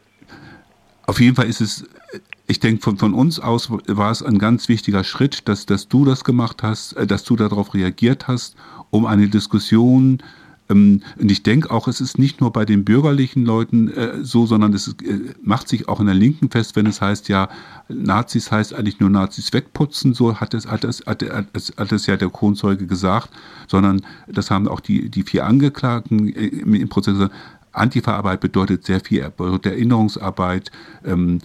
auf 1.06 1.20
jeden 1.20 1.36
Fall 1.36 1.46
ist 1.46 1.60
es, 1.60 1.84
ich 2.46 2.60
denke, 2.60 2.82
von, 2.82 2.98
von 2.98 3.14
uns 3.14 3.40
aus 3.40 3.70
war 3.70 4.10
es 4.10 4.22
ein 4.22 4.38
ganz 4.38 4.68
wichtiger 4.68 5.04
Schritt, 5.04 5.48
dass, 5.48 5.66
dass 5.66 5.88
du 5.88 6.04
das 6.04 6.22
gemacht 6.22 6.62
hast, 6.62 6.92
äh, 6.94 7.06
dass 7.06 7.24
du 7.24 7.34
darauf 7.34 7.74
reagiert 7.74 8.28
hast, 8.28 8.56
um 8.90 9.06
eine 9.06 9.28
Diskussion 9.28 10.22
und 10.68 11.30
ich 11.30 11.42
denke 11.42 11.70
auch, 11.70 11.88
es 11.88 12.00
ist 12.00 12.18
nicht 12.18 12.40
nur 12.40 12.52
bei 12.52 12.64
den 12.64 12.84
bürgerlichen 12.84 13.44
Leuten 13.44 13.88
äh, 13.88 14.22
so, 14.22 14.44
sondern 14.44 14.74
es 14.74 14.86
ist, 14.86 15.02
äh, 15.02 15.34
macht 15.42 15.68
sich 15.68 15.88
auch 15.88 15.98
in 16.00 16.06
der 16.06 16.14
Linken 16.14 16.50
fest, 16.50 16.76
wenn 16.76 16.86
es 16.86 17.00
heißt, 17.00 17.28
ja, 17.28 17.48
Nazis 17.88 18.52
heißt 18.52 18.74
eigentlich 18.74 19.00
nur 19.00 19.08
Nazis 19.08 19.52
wegputzen, 19.52 20.12
so 20.12 20.36
hat 20.36 20.52
es, 20.52 20.66
hat 20.66 20.84
es, 20.84 21.04
hat, 21.06 21.22
es, 21.54 21.72
hat 21.76 21.92
es 21.92 22.06
ja 22.06 22.16
der 22.16 22.28
Kronzeuge 22.28 22.86
gesagt, 22.86 23.30
sondern 23.66 24.02
das 24.26 24.50
haben 24.50 24.68
auch 24.68 24.80
die, 24.80 25.08
die 25.08 25.22
vier 25.22 25.46
Angeklagten 25.46 26.28
äh, 26.28 26.46
im 26.46 26.88
Prozess 26.88 27.14
gesagt, 27.14 27.34
Antifa-Arbeit 27.78 28.40
bedeutet 28.40 28.84
sehr 28.84 29.00
viel 29.00 29.28
bedeutet 29.36 29.72
Erinnerungsarbeit, 29.72 30.70
ähm, 31.04 31.40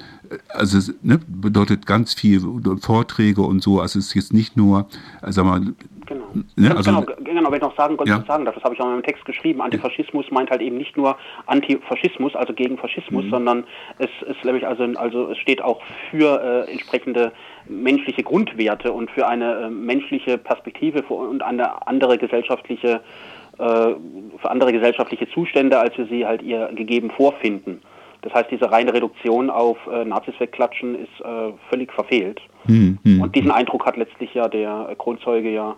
also 0.50 0.91
ne, 1.02 1.19
bedeutet 1.28 1.86
ganz 1.86 2.13
viel 2.13 2.41
Vorträge 2.82 3.41
und 3.41 3.62
so. 3.62 3.80
Also 3.80 4.00
es 4.00 4.08
ist 4.08 4.13
jetzt 4.15 4.34
nicht 4.34 4.58
nur, 4.58 4.88
sag 5.22 5.46
mal, 5.46 5.62
Genau. 6.06 6.26
Ne? 6.56 6.76
Also, 6.76 6.91
genau, 6.91 7.06
genau, 7.24 7.52
wenn 7.52 7.58
ich 7.58 7.62
noch 7.62 7.76
sagen, 7.76 7.98
ja. 8.06 8.24
sagen 8.28 8.46
darf, 8.46 8.56
das 8.56 8.63
habe 8.63 8.76
ich 8.76 8.82
auch 8.82 8.86
in 8.86 8.91
meinem 8.91 9.04
Text 9.04 9.26
geschrieben. 9.26 9.62
Antifaschismus 9.62 10.30
meint 10.32 10.50
halt 10.50 10.62
eben 10.62 10.78
nicht 10.78 10.98
nur 10.98 11.17
Antifaschismus, 11.46 12.36
also 12.36 12.54
gegen 12.54 12.78
Faschismus, 12.78 13.26
mhm. 13.26 13.30
sondern 13.30 13.63
es 14.00 14.10
ist 14.28 14.43
nämlich 14.43 14.67
also, 14.67 14.84
also 14.96 15.32
es 15.32 15.38
steht 15.38 15.62
auch 15.62 15.82
für 16.12 16.65
äh, 16.67 16.72
entsprechende 16.72 17.32
menschliche 17.67 18.24
Grundwerte 18.24 18.91
und 18.91 19.10
für 19.12 19.28
eine 19.28 19.54
äh, 19.54 19.69
menschliche 19.69 20.38
Perspektive 20.38 21.04
und 21.04 21.41
eine 21.41 21.88
andere 21.88 22.17
gesellschaftliche 22.17 23.02
andere 23.58 24.74
gesellschaftliche 24.74 25.30
Zustände, 25.30 25.80
als 25.80 25.98
wir 25.98 26.08
sie 26.08 26.26
halt 26.26 26.42
ihr 26.42 26.70
gegeben 26.74 27.12
vorfinden. 27.12 27.82
Das 28.24 28.34
heißt, 28.34 28.50
diese 28.52 28.72
reine 28.72 28.94
Reduktion 28.94 29.50
auf 29.50 29.78
äh, 29.88 30.06
Nazis 30.06 30.34
wegklatschen 30.39 30.96
ist 30.96 31.20
äh, 31.20 31.52
völlig 31.70 31.92
verfehlt. 31.92 32.39
Hm, 32.66 32.98
hm, 33.04 33.22
und 33.22 33.36
diesen 33.36 33.52
Eindruck 33.52 33.86
hat 33.86 33.98
letztlich 33.98 34.34
ja 34.34 34.48
der 34.48 34.96
Kronzeuge 34.98 35.50
ja 35.52 35.76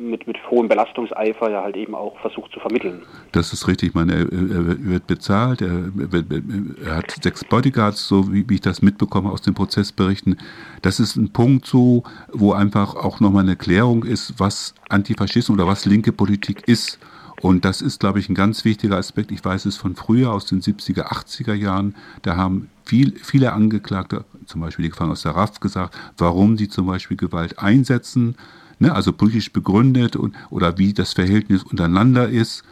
mit, 0.00 0.26
mit 0.26 0.38
hohem 0.50 0.68
Belastungseifer 0.68 1.50
ja 1.50 1.62
halt 1.62 1.76
eben 1.76 1.94
auch 1.94 2.18
versucht 2.20 2.52
zu 2.52 2.60
vermitteln. 2.60 3.02
Das 3.32 3.52
ist 3.52 3.68
richtig. 3.68 3.90
Ich 3.90 3.94
meine, 3.94 4.14
er, 4.14 4.30
wird 4.30 5.06
bezahlt, 5.06 5.60
er, 5.62 5.90
er, 6.84 6.96
hat 6.96 7.14
sechs 7.22 7.44
Bodyguards, 7.44 8.06
so 8.06 8.32
wie, 8.32 8.48
wie, 8.48 8.54
ich 8.54 8.60
das 8.60 8.82
mitbekomme 8.82 9.30
aus 9.30 9.42
den 9.42 9.54
Prozessberichten. 9.54 10.38
Das 10.82 11.00
ist 11.00 11.16
ein 11.16 11.32
Punkt 11.32 11.66
so, 11.66 12.02
wo 12.32 12.52
einfach 12.52 12.94
auch 12.94 13.20
nochmal 13.20 13.42
eine 13.42 13.52
Erklärung 13.52 14.04
ist, 14.04 14.34
was 14.38 14.74
Antifaschismus 14.88 15.58
oder 15.58 15.66
was 15.66 15.84
linke 15.84 16.12
Politik 16.12 16.66
ist. 16.66 16.98
Und 17.40 17.64
das 17.64 17.80
ist, 17.80 18.00
glaube 18.00 18.18
ich, 18.18 18.28
ein 18.28 18.34
ganz 18.34 18.64
wichtiger 18.64 18.96
Aspekt. 18.96 19.30
Ich 19.30 19.42
weiß 19.42 19.64
es 19.64 19.76
von 19.76 19.96
früher, 19.96 20.32
aus 20.32 20.44
den 20.44 20.60
70er, 20.60 21.06
80er 21.06 21.54
Jahren. 21.54 21.94
Da 22.22 22.36
haben 22.36 22.68
viel, 22.84 23.16
viele 23.16 23.52
Angeklagte, 23.52 24.24
zum 24.44 24.60
Beispiel 24.60 24.82
die 24.82 24.90
Gefangenen 24.90 25.12
aus 25.12 25.22
der 25.22 25.32
RAF, 25.32 25.58
gesagt, 25.58 25.96
warum 26.18 26.58
sie 26.58 26.68
zum 26.68 26.86
Beispiel 26.86 27.16
Gewalt 27.16 27.58
einsetzen 27.58 28.36
ne, 28.80 28.92
also 28.92 29.12
politisch 29.12 29.52
begründet 29.52 30.16
und, 30.16 30.34
oder 30.50 30.76
wie 30.78 30.92
das 30.92 31.12
Verhältnis 31.12 31.62
untereinander 31.62 32.28
ist. 32.28 32.64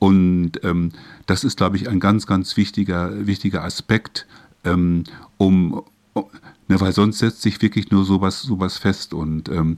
Und 0.00 0.52
ähm, 0.64 0.90
das 1.26 1.44
ist, 1.44 1.58
glaube 1.58 1.76
ich, 1.76 1.88
ein 1.88 2.00
ganz, 2.00 2.26
ganz 2.26 2.56
wichtiger, 2.56 3.26
wichtiger 3.26 3.62
Aspekt, 3.62 4.26
ähm, 4.64 5.04
um, 5.36 5.84
ne, 6.14 6.80
weil 6.80 6.92
sonst 6.92 7.18
setzt 7.18 7.42
sich 7.42 7.60
wirklich 7.62 7.90
nur 7.90 8.04
sowas, 8.04 8.42
sowas 8.42 8.78
fest. 8.78 9.14
Und 9.14 9.48
ähm, 9.50 9.76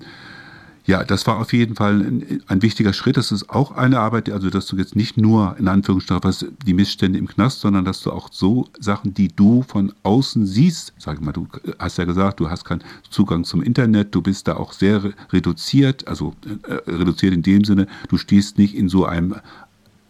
ja, 0.84 1.04
das 1.04 1.26
war 1.28 1.38
auf 1.38 1.52
jeden 1.52 1.76
Fall 1.76 2.00
ein, 2.00 2.42
ein, 2.48 2.62
wichtiger 2.62 2.92
Schritt. 2.92 3.16
Das 3.16 3.30
ist 3.30 3.50
auch 3.50 3.70
eine 3.72 4.00
Arbeit, 4.00 4.28
also 4.30 4.50
dass 4.50 4.66
du 4.66 4.76
jetzt 4.76 4.96
nicht 4.96 5.16
nur 5.16 5.56
in 5.58 5.68
Anführungsstrichen 5.68 6.56
die 6.66 6.74
Missstände 6.74 7.18
im 7.18 7.28
Knast, 7.28 7.60
sondern 7.60 7.84
dass 7.84 8.00
du 8.02 8.10
auch 8.10 8.28
so 8.32 8.68
Sachen, 8.80 9.14
die 9.14 9.28
du 9.28 9.62
von 9.62 9.92
außen 10.02 10.44
siehst, 10.44 10.92
sag 10.98 11.20
mal, 11.20 11.32
du 11.32 11.46
hast 11.78 11.98
ja 11.98 12.04
gesagt, 12.04 12.40
du 12.40 12.50
hast 12.50 12.64
keinen 12.64 12.82
Zugang 13.10 13.44
zum 13.44 13.62
Internet, 13.62 14.12
du 14.14 14.22
bist 14.22 14.48
da 14.48 14.56
auch 14.56 14.72
sehr 14.72 15.12
reduziert, 15.30 16.08
also 16.08 16.34
äh, 16.66 16.90
reduziert 16.90 17.32
in 17.32 17.42
dem 17.42 17.64
Sinne, 17.64 17.86
du 18.08 18.18
stehst 18.18 18.58
nicht 18.58 18.74
in 18.74 18.88
so 18.88 19.04
einem 19.04 19.36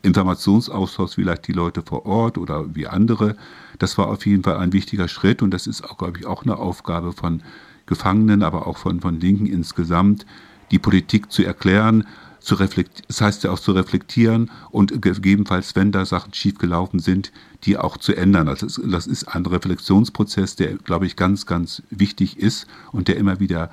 Informationsaustausch 0.02 1.18
wie 1.18 1.22
vielleicht 1.22 1.48
die 1.48 1.52
Leute 1.52 1.82
vor 1.82 2.06
Ort 2.06 2.38
oder 2.38 2.74
wie 2.74 2.86
andere. 2.86 3.36
Das 3.78 3.98
war 3.98 4.08
auf 4.08 4.24
jeden 4.26 4.42
Fall 4.42 4.56
ein 4.56 4.72
wichtiger 4.72 5.08
Schritt 5.08 5.42
und 5.42 5.52
das 5.52 5.66
ist 5.66 5.84
auch, 5.84 5.98
glaube 5.98 6.18
ich, 6.18 6.26
auch 6.26 6.44
eine 6.44 6.56
Aufgabe 6.56 7.12
von 7.12 7.42
Gefangenen, 7.86 8.42
aber 8.42 8.66
auch 8.66 8.78
von, 8.78 9.00
von 9.00 9.20
Linken 9.20 9.46
insgesamt, 9.46 10.24
die 10.72 10.80
Politik 10.80 11.30
zu 11.30 11.44
erklären, 11.44 12.04
zu 12.40 12.56
das 12.56 13.20
heißt 13.20 13.44
ja 13.44 13.52
auch 13.52 13.60
zu 13.60 13.70
reflektieren 13.70 14.50
und 14.70 15.00
gegebenenfalls, 15.00 15.76
wenn 15.76 15.92
da 15.92 16.04
Sachen 16.04 16.34
schiefgelaufen 16.34 16.98
sind, 16.98 17.30
die 17.62 17.78
auch 17.78 17.96
zu 17.96 18.16
ändern. 18.16 18.48
Also 18.48 18.66
das 18.82 19.06
ist 19.06 19.28
ein 19.28 19.46
Reflexionsprozess, 19.46 20.56
der, 20.56 20.74
glaube 20.74 21.06
ich, 21.06 21.14
ganz, 21.14 21.46
ganz 21.46 21.82
wichtig 21.90 22.38
ist 22.38 22.66
und 22.90 23.06
der 23.06 23.16
immer 23.16 23.38
wieder 23.38 23.70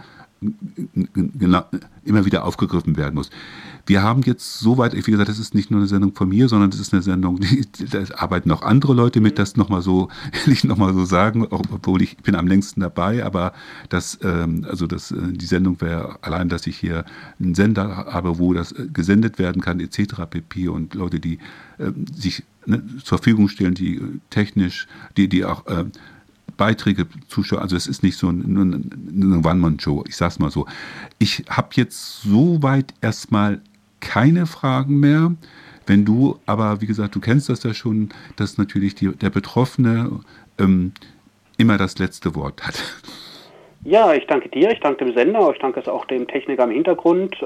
immer 2.04 2.25
wieder 2.25 2.45
aufgegriffen 2.45 2.97
werden 2.97 3.15
muss. 3.15 3.30
Wir 3.86 4.04
haben 4.04 4.21
jetzt 4.23 4.60
soweit, 4.60 4.95
wie 4.95 5.12
gesagt, 5.12 5.30
das 5.30 5.39
ist 5.39 5.56
nicht 5.56 5.71
nur 5.71 5.80
eine 5.80 5.88
Sendung 5.88 6.13
von 6.13 6.30
mir, 6.30 6.47
sondern 6.47 6.69
das 6.69 6.80
ist 6.80 6.93
eine 6.93 7.02
Sendung, 7.02 7.39
da 7.91 8.04
arbeiten 8.15 8.52
auch 8.52 8.62
andere 8.62 8.93
Leute 8.93 9.19
mit, 9.19 9.39
das 9.39 9.58
nochmal 9.58 9.82
so, 9.82 10.10
nicht 10.45 10.63
nochmal 10.63 10.93
so 10.93 11.06
sagen, 11.06 11.47
obwohl 11.49 12.02
ich 12.02 12.17
bin 12.17 12.36
am 12.36 12.47
längsten 12.47 12.82
dabei, 12.82 13.25
aber 13.25 13.54
das, 13.89 14.19
ähm, 14.21 14.65
also 14.69 14.88
das, 14.88 15.12
äh, 15.12 15.32
die 15.32 15.45
Sendung 15.45 15.82
wäre 15.82 16.19
allein, 16.21 16.49
dass 16.49 16.67
ich 16.67 16.78
hier 16.78 17.06
einen 17.39 17.56
Sender 17.56 18.06
habe, 18.12 18.39
wo 18.39 18.54
das 18.54 18.71
äh, 18.71 18.88
gesendet 18.93 19.39
werden 19.39 19.62
kann, 19.62 19.80
etc. 19.80 20.25
pp. 20.30 20.67
und 20.69 20.93
Leute, 20.93 21.19
die 21.19 21.39
äh, 21.80 21.91
sich 22.15 22.43
ne, 22.65 22.84
zur 23.04 23.17
Verfügung 23.17 23.49
stellen, 23.49 23.73
die 23.73 23.95
äh, 23.95 24.19
technisch, 24.30 24.88
die, 25.17 25.28
die 25.28 25.45
auch 25.45 25.65
äh, 25.67 25.86
Beiträge 26.57 27.07
zuschauen. 27.27 27.62
Also 27.62 27.75
es 27.75 27.88
ist 27.88 28.03
nicht 28.03 28.17
so 28.17 28.29
eine, 28.29 28.43
eine 28.43 29.38
One-Man-Show, 29.38 30.03
ich 30.07 30.15
sag's 30.15 30.39
mal 30.39 30.51
so. 30.51 30.65
Ich 31.17 31.45
habe 31.49 31.69
jetzt 31.73 32.21
soweit 32.21 32.93
erstmal 33.01 33.62
keine 33.99 34.45
Fragen 34.45 34.99
mehr. 34.99 35.35
Wenn 35.85 36.05
du, 36.05 36.39
aber 36.45 36.81
wie 36.81 36.85
gesagt, 36.85 37.15
du 37.15 37.19
kennst 37.19 37.49
das 37.49 37.63
ja 37.63 37.73
schon, 37.73 38.09
dass 38.35 38.57
natürlich 38.57 38.95
die, 38.95 39.09
der 39.09 39.31
Betroffene 39.31 40.19
ähm, 40.59 40.91
immer 41.57 41.77
das 41.77 41.97
letzte 41.97 42.35
Wort 42.35 42.65
hat. 42.65 42.81
Ja, 43.86 44.13
ich 44.13 44.28
danke 44.28 44.50
dir, 44.50 44.72
ich 44.72 44.80
danke 44.82 45.06
dem 45.06 45.13
Sender, 45.13 45.50
ich 45.54 45.60
danke 45.60 45.80
es 45.80 45.88
auch 45.88 46.04
dem 46.06 46.28
Techniker 46.28 46.65
im 46.65 46.72
Hintergrund 46.72 47.36
äh, 47.36 47.46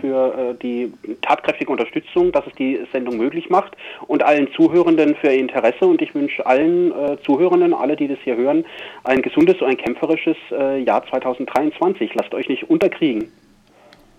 für 0.00 0.54
äh, 0.54 0.54
die 0.62 0.90
tatkräftige 1.20 1.70
Unterstützung, 1.70 2.32
dass 2.32 2.46
es 2.46 2.54
die 2.54 2.80
Sendung 2.92 3.18
möglich 3.18 3.50
macht 3.50 3.76
und 4.06 4.22
allen 4.22 4.50
Zuhörenden 4.52 5.14
für 5.16 5.26
ihr 5.26 5.38
Interesse 5.38 5.84
und 5.84 6.00
ich 6.00 6.14
wünsche 6.14 6.46
allen 6.46 6.92
äh, 6.92 7.18
Zuhörenden, 7.22 7.74
alle, 7.74 7.94
die 7.94 8.08
das 8.08 8.18
hier 8.24 8.36
hören, 8.36 8.64
ein 9.04 9.20
gesundes 9.20 9.60
und 9.60 9.68
ein 9.68 9.76
kämpferisches 9.76 10.36
äh, 10.50 10.82
Jahr 10.82 11.06
2023. 11.06 12.14
Lasst 12.14 12.32
euch 12.32 12.48
nicht 12.48 12.70
unterkriegen. 12.70 13.30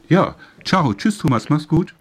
Ja, 0.09 0.35
ciao, 0.63 0.93
tschüss 0.93 1.17
Thomas, 1.17 1.49
mach's 1.49 1.67
gut. 1.67 1.95